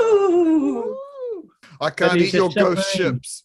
Ooh. 1.82 1.84
I 1.84 1.90
can't 1.90 2.12
But 2.12 2.18
eat 2.18 2.24
he's 2.24 2.34
a 2.34 2.36
your 2.38 2.50
ghost 2.50 2.90
ships. 2.94 3.44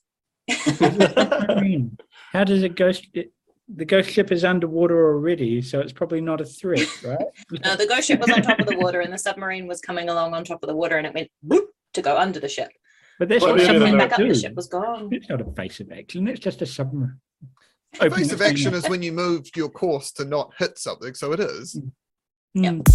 How 2.32 2.44
does 2.44 2.64
it 2.64 2.76
ghost? 2.76 3.08
It, 3.14 3.32
the 3.74 3.86
ghost 3.86 4.10
ship 4.10 4.32
is 4.32 4.44
underwater 4.44 5.14
already, 5.14 5.62
so 5.62 5.80
it's 5.80 5.94
probably 5.94 6.20
not 6.20 6.42
a 6.42 6.46
threat, 6.46 6.88
right? 7.06 7.18
No, 7.64 7.76
the 7.76 7.88
ghost 7.88 8.08
ship 8.08 8.20
was 8.20 8.30
on 8.30 8.42
top 8.42 8.60
of 8.60 8.68
the 8.68 8.78
water, 8.78 9.00
and 9.02 9.14
the 9.14 9.18
submarine 9.18 9.66
was 9.68 9.80
coming 9.80 10.10
along 10.10 10.34
on 10.34 10.44
top 10.44 10.62
of 10.62 10.68
the 10.68 10.76
water, 10.76 10.98
and 10.98 11.08
it 11.08 11.14
went 11.14 11.30
boop 11.46 11.68
to 11.94 12.02
go 12.02 12.18
under 12.18 12.40
the 12.40 12.50
ship. 12.50 12.70
But 13.18 13.30
that's 13.30 13.44
Well, 13.44 13.54
what 13.54 13.62
yeah, 13.62 13.68
Ship 13.68 13.82
went 13.82 13.98
back 14.00 14.14
up, 14.14 14.18
the 14.18 14.34
ship 14.34 14.56
was 14.56 14.68
gone. 14.68 15.10
It's 15.12 15.30
not 15.30 15.42
a 15.42 15.52
face 15.52 15.80
of 15.80 15.92
action. 15.92 16.28
It's 16.28 16.40
just 16.40 16.62
a 16.62 16.66
submarine. 16.66 17.20
Opening 18.00 18.18
Face 18.18 18.32
of 18.32 18.42
action 18.42 18.74
is 18.74 18.88
when 18.90 19.04
you 19.04 19.12
moved 19.12 19.56
your 19.56 19.70
course 19.70 20.12
to 20.14 20.26
not 20.26 20.54
hit 20.58 20.80
something, 20.80 21.14
so 21.14 21.32
it 21.34 21.40
is. 21.40 21.80
Yep. 22.56 22.88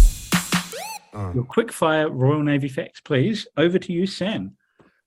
Hmm. 1.13 1.33
Your 1.33 1.45
quick 1.45 1.71
fire 1.71 2.09
Royal 2.09 2.43
Navy 2.43 2.67
facts, 2.67 2.99
please. 3.01 3.47
Over 3.55 3.79
to 3.79 3.93
you, 3.93 4.05
Sam. 4.05 4.57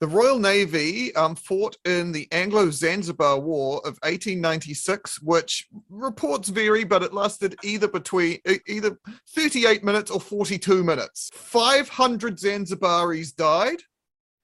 The 0.01 0.07
Royal 0.09 0.39
Navy 0.39 1.15
um, 1.15 1.35
fought 1.37 1.77
in 1.85 2.11
the 2.11 2.27
Anglo 2.33 2.71
Zanzibar 2.71 3.39
War 3.39 3.79
of 3.85 3.99
1896, 4.03 5.21
which 5.21 5.69
reports 5.91 6.49
vary, 6.49 6.85
but 6.85 7.03
it 7.03 7.13
lasted 7.13 7.55
either 7.63 7.87
between 7.87 8.39
either 8.67 8.99
38 9.29 9.85
minutes 9.85 10.11
or 10.11 10.19
42 10.19 10.83
minutes. 10.83 11.31
500 11.35 12.39
Zanzibaris 12.39 13.37
died 13.37 13.77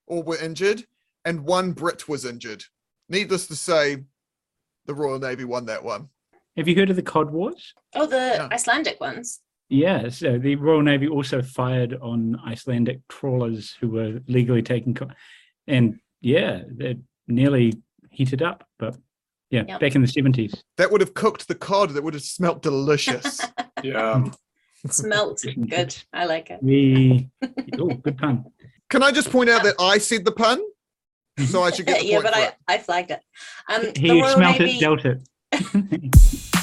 or 0.06 0.22
were 0.22 0.36
injured, 0.36 0.84
and 1.24 1.40
one 1.40 1.72
Brit 1.72 2.06
was 2.06 2.26
injured. 2.26 2.62
Needless 3.08 3.46
to 3.46 3.56
say, 3.56 4.04
the 4.84 4.94
Royal 4.94 5.18
Navy 5.18 5.44
won 5.44 5.64
that 5.66 5.82
one. 5.82 6.10
Have 6.58 6.68
you 6.68 6.76
heard 6.76 6.90
of 6.90 6.96
the 6.96 7.02
Cod 7.02 7.30
Wars? 7.30 7.72
Oh, 7.94 8.04
the 8.06 8.16
Yeah. 8.16 8.48
Icelandic 8.52 9.00
ones. 9.00 9.40
Yeah, 9.70 10.10
so 10.10 10.38
the 10.38 10.56
Royal 10.56 10.82
Navy 10.82 11.08
also 11.08 11.40
fired 11.40 11.94
on 12.02 12.38
Icelandic 12.46 13.00
trawlers 13.08 13.74
who 13.80 13.88
were 13.88 14.20
legally 14.28 14.62
taking, 14.62 14.92
co- 14.94 15.08
and 15.66 15.98
yeah, 16.20 16.62
they're 16.68 16.94
nearly 17.28 17.74
heated 18.10 18.42
up. 18.42 18.66
But 18.78 18.96
yeah, 19.50 19.64
Yep. 19.68 19.80
back 19.80 19.94
in 19.94 20.02
the 20.02 20.08
seventies. 20.08 20.54
That 20.76 20.90
would 20.90 21.00
have 21.00 21.14
cooked 21.14 21.48
the 21.48 21.54
cod. 21.54 21.90
That 21.90 22.02
would 22.02 22.14
have 22.14 22.22
smelt 22.22 22.62
delicious. 22.62 23.40
Yeah. 23.82 24.24
Smelt 24.88 25.44
good. 25.68 25.94
I 26.12 26.24
like 26.24 26.50
it. 26.50 26.62
We 26.62 27.28
oh, 27.78 27.88
good 27.88 28.16
pun. 28.16 28.46
Can 28.88 29.02
I 29.02 29.12
just 29.12 29.30
point 29.30 29.50
out 29.50 29.62
that 29.64 29.74
I 29.78 29.98
said 29.98 30.24
the 30.24 30.32
pun? 30.32 30.60
So 31.46 31.62
I 31.62 31.70
should 31.70 31.84
get 31.86 32.00
the 32.00 32.06
yeah, 32.06 32.14
point 32.20 32.24
but 32.24 32.34
for 32.34 32.40
I, 32.40 32.44
it. 32.46 32.54
I 32.68 32.78
flagged 32.78 33.10
it. 33.10 33.20
Um, 33.68 33.82
the 33.94 34.00
He 34.00 34.10
Royal 34.10 34.34
smelt 34.34 34.58
Navy, 34.58 34.78
it, 34.78 34.80
dealt 34.80 35.04
it. 35.04 36.55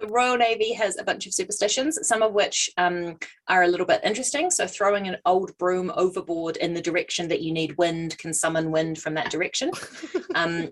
The 0.00 0.06
Royal 0.08 0.36
Navy 0.36 0.72
has 0.74 0.98
a 0.98 1.04
bunch 1.04 1.26
of 1.26 1.32
superstitions, 1.32 1.98
some 2.06 2.22
of 2.22 2.32
which 2.32 2.70
um, 2.76 3.18
are 3.48 3.62
a 3.62 3.68
little 3.68 3.86
bit 3.86 4.00
interesting. 4.04 4.50
So 4.50 4.66
throwing 4.66 5.08
an 5.08 5.16
old 5.24 5.56
broom 5.58 5.90
overboard 5.96 6.56
in 6.58 6.74
the 6.74 6.82
direction 6.82 7.28
that 7.28 7.40
you 7.40 7.52
need 7.52 7.76
wind 7.78 8.18
can 8.18 8.34
summon 8.34 8.70
wind 8.70 8.98
from 8.98 9.14
that 9.14 9.30
direction. 9.30 9.70
Um, 10.34 10.70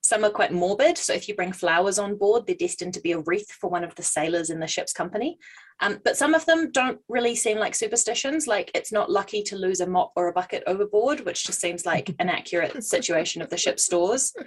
some 0.00 0.24
are 0.24 0.30
quite 0.30 0.52
morbid. 0.52 0.96
So 0.98 1.12
if 1.12 1.28
you 1.28 1.34
bring 1.34 1.52
flowers 1.52 1.98
on 1.98 2.16
board, 2.16 2.46
they're 2.46 2.56
destined 2.56 2.94
to 2.94 3.00
be 3.00 3.12
a 3.12 3.20
wreath 3.20 3.52
for 3.52 3.68
one 3.68 3.84
of 3.84 3.94
the 3.94 4.02
sailors 4.02 4.50
in 4.50 4.58
the 4.58 4.66
ship's 4.66 4.92
company. 4.92 5.38
Um, 5.80 5.98
but 6.04 6.16
some 6.16 6.34
of 6.34 6.46
them 6.46 6.70
don't 6.72 6.98
really 7.08 7.36
seem 7.36 7.58
like 7.58 7.74
superstitions. 7.74 8.46
Like 8.46 8.70
it's 8.74 8.90
not 8.90 9.10
lucky 9.10 9.42
to 9.44 9.56
lose 9.56 9.80
a 9.80 9.86
mop 9.86 10.12
or 10.16 10.28
a 10.28 10.32
bucket 10.32 10.62
overboard, 10.66 11.20
which 11.20 11.44
just 11.44 11.60
seems 11.60 11.84
like 11.84 12.14
an 12.18 12.28
accurate 12.28 12.82
situation 12.82 13.42
of 13.42 13.50
the 13.50 13.56
ship's 13.56 13.84
stores. 13.84 14.32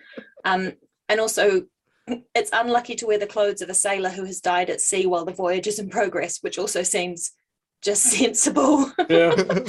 Um, 0.47 0.73
and 1.09 1.19
also, 1.19 1.63
it's 2.07 2.49
unlucky 2.53 2.95
to 2.95 3.05
wear 3.07 3.17
the 3.17 3.27
clothes 3.27 3.61
of 3.61 3.69
a 3.69 3.73
sailor 3.73 4.09
who 4.09 4.25
has 4.25 4.39
died 4.39 4.69
at 4.69 4.81
sea 4.81 5.05
while 5.05 5.25
the 5.25 5.33
voyage 5.33 5.67
is 5.67 5.79
in 5.79 5.89
progress, 5.89 6.39
which 6.41 6.59
also 6.59 6.83
seems 6.83 7.31
just 7.81 8.03
sensible. 8.11 8.91
Yeah. 9.09 9.35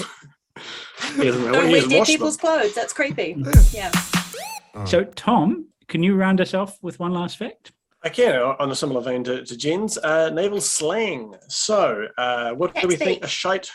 Don't 1.16 1.18
wear 1.18 1.33
dead 1.53 1.72
washed 1.72 1.88
them. 1.90 2.05
people's 2.05 2.37
clothes. 2.37 2.75
That's 2.75 2.92
creepy. 2.92 3.37
Yeah. 3.72 3.90
So, 4.87 5.05
Tom, 5.05 5.68
can 5.88 6.03
you 6.03 6.14
round 6.16 6.40
us 6.40 6.55
off 6.55 6.79
with 6.83 6.99
one 6.99 7.12
last 7.12 7.37
fact? 7.37 7.72
I 8.03 8.09
can, 8.09 8.37
on 8.37 8.70
a 8.70 8.75
similar 8.75 9.01
vein 9.01 9.25
to, 9.25 9.44
to 9.44 9.57
Jen's, 9.57 9.99
uh, 9.99 10.31
naval 10.31 10.61
slang. 10.61 11.35
So, 11.49 12.07
uh, 12.18 12.53
what 12.53 12.75
do 12.75 12.87
we 12.87 12.96
think 12.96 13.25
a 13.25 13.29
shite? 13.29 13.70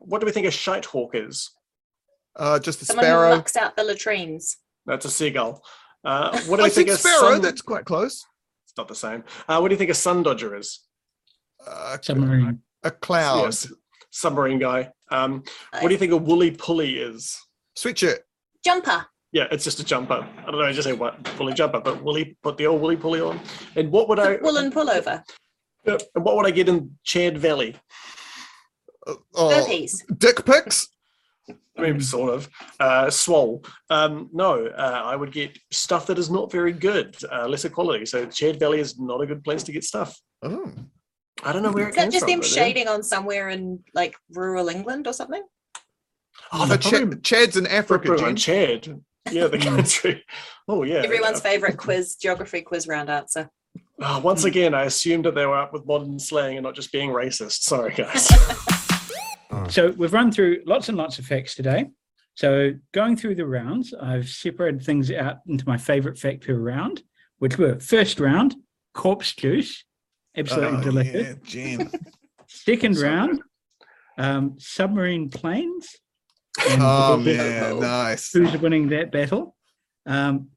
What 0.00 0.20
do 0.20 0.26
we 0.26 0.32
think 0.32 0.46
a 0.46 0.50
shite 0.50 0.84
hawk 0.84 1.12
is? 1.14 1.50
Uh, 2.36 2.58
just 2.58 2.82
a 2.82 2.84
Someone 2.84 3.04
who 3.04 3.10
sparrow. 3.10 3.36
mucks 3.36 3.56
out 3.56 3.76
the 3.76 3.84
latrines. 3.84 4.56
That's 4.86 5.04
a 5.04 5.10
seagull. 5.10 5.62
Uh, 6.04 6.38
what 6.46 6.56
do 6.58 6.62
I 6.62 6.66
we 6.66 6.70
think 6.70 6.88
said 6.88 6.94
a 6.94 6.98
sparrow. 6.98 7.32
sun? 7.32 7.42
That's 7.42 7.62
quite 7.62 7.84
close. 7.84 8.24
It's 8.64 8.76
not 8.76 8.88
the 8.88 8.94
same. 8.94 9.24
Uh, 9.48 9.58
what 9.58 9.68
do 9.68 9.74
you 9.74 9.78
think 9.78 9.90
a 9.90 9.94
sun 9.94 10.22
dodger 10.22 10.54
is? 10.56 10.80
Uh, 11.66 11.96
Submarine. 12.00 12.60
a 12.84 12.90
cloud. 12.90 13.42
Yes, 13.44 13.72
submarine 14.10 14.58
guy. 14.58 14.90
Um, 15.10 15.42
what 15.72 15.88
do 15.88 15.90
you 15.90 15.98
think 15.98 16.12
a 16.12 16.16
woolly 16.16 16.50
pulley 16.52 16.98
is? 16.98 17.36
Sweatshirt. 17.76 18.18
Jumper. 18.64 19.06
Yeah, 19.32 19.46
it's 19.50 19.64
just 19.64 19.80
a 19.80 19.84
jumper. 19.84 20.26
I 20.38 20.44
don't 20.50 20.60
know, 20.60 20.62
I 20.66 20.72
just 20.72 20.86
say 20.88 20.94
what 20.94 21.16
woolly 21.38 21.52
jumper, 21.52 21.80
but 21.80 22.02
woolly 22.02 22.36
put 22.42 22.56
the 22.56 22.66
old 22.66 22.80
woolly 22.80 22.96
pulley 22.96 23.20
on. 23.20 23.40
And 23.76 23.90
what 23.90 24.08
would 24.08 24.18
I 24.18 24.36
Woolen 24.36 24.70
pullover. 24.72 25.22
and 25.84 26.00
what 26.24 26.36
would 26.36 26.46
I 26.46 26.50
get 26.50 26.68
in 26.68 26.96
Chad 27.04 27.36
Valley? 27.38 27.76
Uh, 29.06 29.14
oh, 29.34 29.64
piece. 29.66 30.02
dick 30.16 30.44
pics. 30.46 30.88
I 31.76 31.80
mean, 31.82 32.00
sort 32.00 32.34
of. 32.34 32.48
Uh, 32.80 33.08
swole. 33.10 33.64
Um, 33.90 34.28
no, 34.32 34.66
uh, 34.66 35.02
I 35.04 35.14
would 35.16 35.32
get 35.32 35.56
stuff 35.70 36.06
that 36.06 36.18
is 36.18 36.28
not 36.30 36.50
very 36.50 36.72
good, 36.72 37.16
uh, 37.32 37.46
lesser 37.46 37.68
quality. 37.68 38.04
So 38.06 38.26
Chad 38.26 38.58
Valley 38.58 38.80
is 38.80 38.98
not 38.98 39.20
a 39.20 39.26
good 39.26 39.44
place 39.44 39.62
to 39.64 39.72
get 39.72 39.84
stuff. 39.84 40.18
Oh. 40.42 40.72
I 41.44 41.52
don't 41.52 41.62
know 41.62 41.70
where 41.70 41.88
Is 41.88 41.94
it 41.94 41.96
that 41.96 42.02
comes 42.02 42.14
just 42.14 42.24
from. 42.24 42.30
them 42.32 42.40
but, 42.40 42.48
shading 42.48 42.88
on 42.88 43.02
somewhere 43.04 43.48
in 43.48 43.84
like 43.94 44.16
rural 44.30 44.68
England 44.68 45.06
or 45.06 45.12
something? 45.12 45.42
Oh, 46.52 46.66
they're 46.66 46.78
Ch- 46.78 47.22
Chad's 47.22 47.56
in 47.56 47.66
Africa, 47.68 48.12
Africa, 48.12 48.24
Jen. 48.26 48.36
Chad. 48.36 49.00
Yeah, 49.30 49.46
the 49.46 49.58
country. 49.70 50.24
Oh, 50.66 50.82
yeah. 50.82 51.02
Everyone's 51.04 51.40
favorite 51.40 51.76
quiz, 51.76 52.16
geography 52.16 52.62
quiz 52.62 52.88
round 52.88 53.08
answer. 53.08 53.50
uh, 54.02 54.20
once 54.22 54.44
again, 54.44 54.74
I 54.74 54.84
assumed 54.84 55.26
that 55.26 55.34
they 55.36 55.46
were 55.46 55.56
up 55.58 55.72
with 55.72 55.86
modern 55.86 56.18
slang 56.18 56.56
and 56.56 56.64
not 56.64 56.74
just 56.74 56.90
being 56.90 57.10
racist. 57.10 57.62
Sorry, 57.62 57.94
guys. 57.94 58.28
So 59.68 59.90
we've 59.96 60.12
run 60.12 60.30
through 60.30 60.62
lots 60.66 60.88
and 60.88 60.98
lots 60.98 61.18
of 61.18 61.26
facts 61.26 61.54
today. 61.54 61.86
So 62.34 62.72
going 62.92 63.16
through 63.16 63.34
the 63.36 63.46
rounds, 63.46 63.92
I've 63.94 64.28
separated 64.28 64.82
things 64.82 65.10
out 65.10 65.38
into 65.48 65.66
my 65.66 65.76
favorite 65.76 66.18
fact 66.18 66.46
per 66.46 66.54
round, 66.54 67.02
which 67.38 67.58
were 67.58 67.80
first 67.80 68.20
round, 68.20 68.54
corpse 68.94 69.34
juice, 69.34 69.84
absolutely 70.36 70.78
Oh, 70.78 70.82
delicious. 70.82 71.54
yeah. 71.54 71.78
Second 72.46 72.96
So 72.96 73.02
round, 73.04 73.42
um, 74.18 74.54
submarine 74.58 75.30
planes. 75.30 75.88
Oh 76.78 77.16
man, 77.16 77.80
nice. 77.80 78.32
Who's 78.32 78.56
winning 78.58 78.88
that 78.90 79.10
battle? 79.12 79.54
Um, 80.06 80.48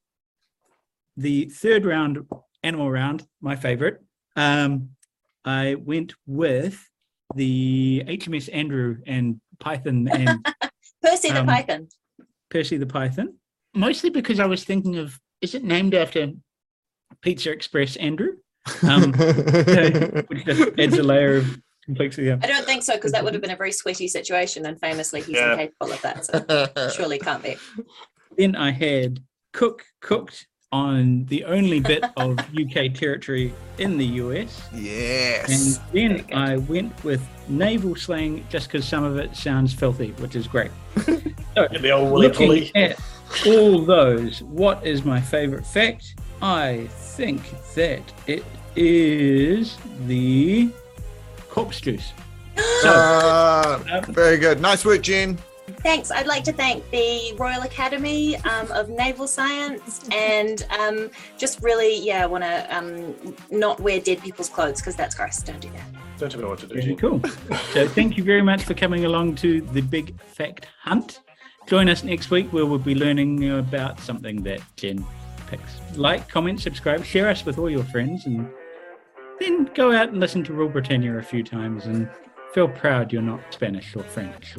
the 1.17 1.45
third 1.45 1.85
round, 1.85 2.19
animal 2.63 2.89
round, 2.89 3.25
my 3.41 3.55
favorite. 3.55 4.01
Um, 4.35 4.89
I 5.45 5.75
went 5.75 6.13
with 6.25 6.87
the 7.35 8.03
HMS 8.07 8.49
Andrew 8.53 8.97
and 9.05 9.39
Python 9.59 10.07
and 10.11 10.45
Percy 11.03 11.31
the 11.31 11.39
Um, 11.41 11.47
Python. 11.47 11.87
Percy 12.49 12.77
the 12.77 12.85
Python, 12.85 13.35
mostly 13.73 14.09
because 14.09 14.39
I 14.39 14.45
was 14.45 14.63
thinking 14.63 14.97
of 14.97 15.19
is 15.41 15.55
it 15.55 15.63
named 15.63 15.95
after 15.95 16.31
Pizza 17.21 17.51
Express 17.51 17.95
Andrew, 17.95 18.33
um, 18.83 19.11
which 20.27 20.45
just 20.45 20.79
adds 20.79 20.97
a 20.97 21.03
layer 21.03 21.37
of 21.37 21.59
complexity. 21.85 22.31
I 22.31 22.35
don't 22.37 22.65
think 22.65 22.83
so 22.83 22.95
because 22.95 23.11
that 23.13 23.23
would 23.23 23.33
have 23.33 23.41
been 23.41 23.51
a 23.51 23.55
very 23.55 23.71
sweaty 23.71 24.07
situation, 24.07 24.65
and 24.67 24.79
famously 24.79 25.21
he's 25.21 25.37
Yeah. 25.37 25.53
incapable 25.53 25.93
of 25.93 26.01
that. 26.01 26.25
So 26.25 26.89
surely 26.95 27.17
can't 27.19 27.41
be. 27.43 27.55
Then 28.37 28.55
I 28.55 28.71
had 28.71 29.19
Cook 29.53 29.83
cooked 30.01 30.47
on 30.81 31.25
the 31.25 31.43
only 31.45 31.79
bit 31.79 32.03
of 32.17 32.39
UK 32.57 32.93
territory 32.93 33.53
in 33.77 33.97
the 33.97 34.05
US, 34.05 34.61
Yes. 34.73 35.49
and 35.49 35.93
then 35.93 36.25
I 36.33 36.57
went 36.57 37.03
with 37.03 37.21
naval 37.49 37.95
slang 37.95 38.45
just 38.49 38.67
because 38.71 38.87
some 38.87 39.03
of 39.03 39.17
it 39.17 39.35
sounds 39.35 39.73
filthy, 39.73 40.11
which 40.19 40.35
is 40.35 40.47
great. 40.47 40.71
So 41.53 41.67
the 41.81 41.91
old 41.91 42.17
looking 42.17 42.71
at 42.77 42.97
all 43.45 43.81
those, 43.83 44.41
what 44.43 44.87
is 44.87 45.03
my 45.03 45.19
favorite 45.19 45.65
fact? 45.65 46.15
I 46.41 46.87
think 46.95 47.41
that 47.75 48.01
it 48.25 48.45
is 48.77 49.77
the 50.07 50.69
corpse 51.49 51.81
juice. 51.81 52.13
So, 52.55 52.63
Ah, 52.85 53.81
um, 53.91 54.13
very 54.13 54.37
good. 54.37 54.61
Nice 54.61 54.85
work, 54.85 55.01
Jen. 55.01 55.37
Thanks. 55.83 56.11
I'd 56.11 56.27
like 56.27 56.43
to 56.45 56.53
thank 56.53 56.89
the 56.91 57.33
Royal 57.37 57.61
Academy 57.63 58.37
um, 58.37 58.71
of 58.71 58.89
Naval 58.89 59.27
Science 59.27 60.07
and 60.11 60.65
um, 60.79 61.09
just 61.37 61.61
really, 61.61 61.99
yeah, 61.99 62.23
I 62.23 62.25
want 62.25 62.43
to 62.43 62.75
um, 62.75 63.35
not 63.49 63.79
wear 63.79 63.99
dead 63.99 64.21
people's 64.21 64.49
clothes 64.49 64.79
because 64.81 64.95
that's 64.95 65.15
gross. 65.15 65.41
Don't 65.41 65.59
do 65.59 65.69
that. 65.69 66.17
Don't 66.17 66.29
tell 66.31 66.41
me 66.41 66.47
what 66.47 66.59
to 66.59 66.67
do. 66.67 66.75
Very 66.75 66.95
Jen. 66.95 66.97
cool. 66.97 67.21
So 67.71 67.87
thank 67.87 68.17
you 68.17 68.23
very 68.23 68.41
much 68.41 68.63
for 68.63 68.73
coming 68.73 69.05
along 69.05 69.35
to 69.35 69.61
the 69.61 69.81
Big 69.81 70.19
Fact 70.21 70.67
Hunt. 70.81 71.21
Join 71.67 71.89
us 71.89 72.03
next 72.03 72.31
week 72.31 72.51
where 72.53 72.65
we'll 72.65 72.79
be 72.79 72.95
learning 72.95 73.49
about 73.51 73.99
something 73.99 74.43
that 74.43 74.61
Jen 74.75 75.05
picks. 75.47 75.79
Like, 75.95 76.27
comment, 76.27 76.59
subscribe, 76.59 77.03
share 77.05 77.29
us 77.29 77.45
with 77.45 77.57
all 77.57 77.69
your 77.69 77.83
friends, 77.85 78.25
and 78.25 78.49
then 79.39 79.65
go 79.75 79.91
out 79.91 80.09
and 80.09 80.19
listen 80.19 80.43
to 80.45 80.53
Rule 80.53 80.69
Britannia 80.69 81.17
a 81.17 81.23
few 81.23 81.43
times 81.43 81.85
and 81.85 82.09
feel 82.53 82.67
proud 82.67 83.13
you're 83.13 83.21
not 83.21 83.41
Spanish 83.51 83.95
or 83.95 84.03
French. 84.03 84.55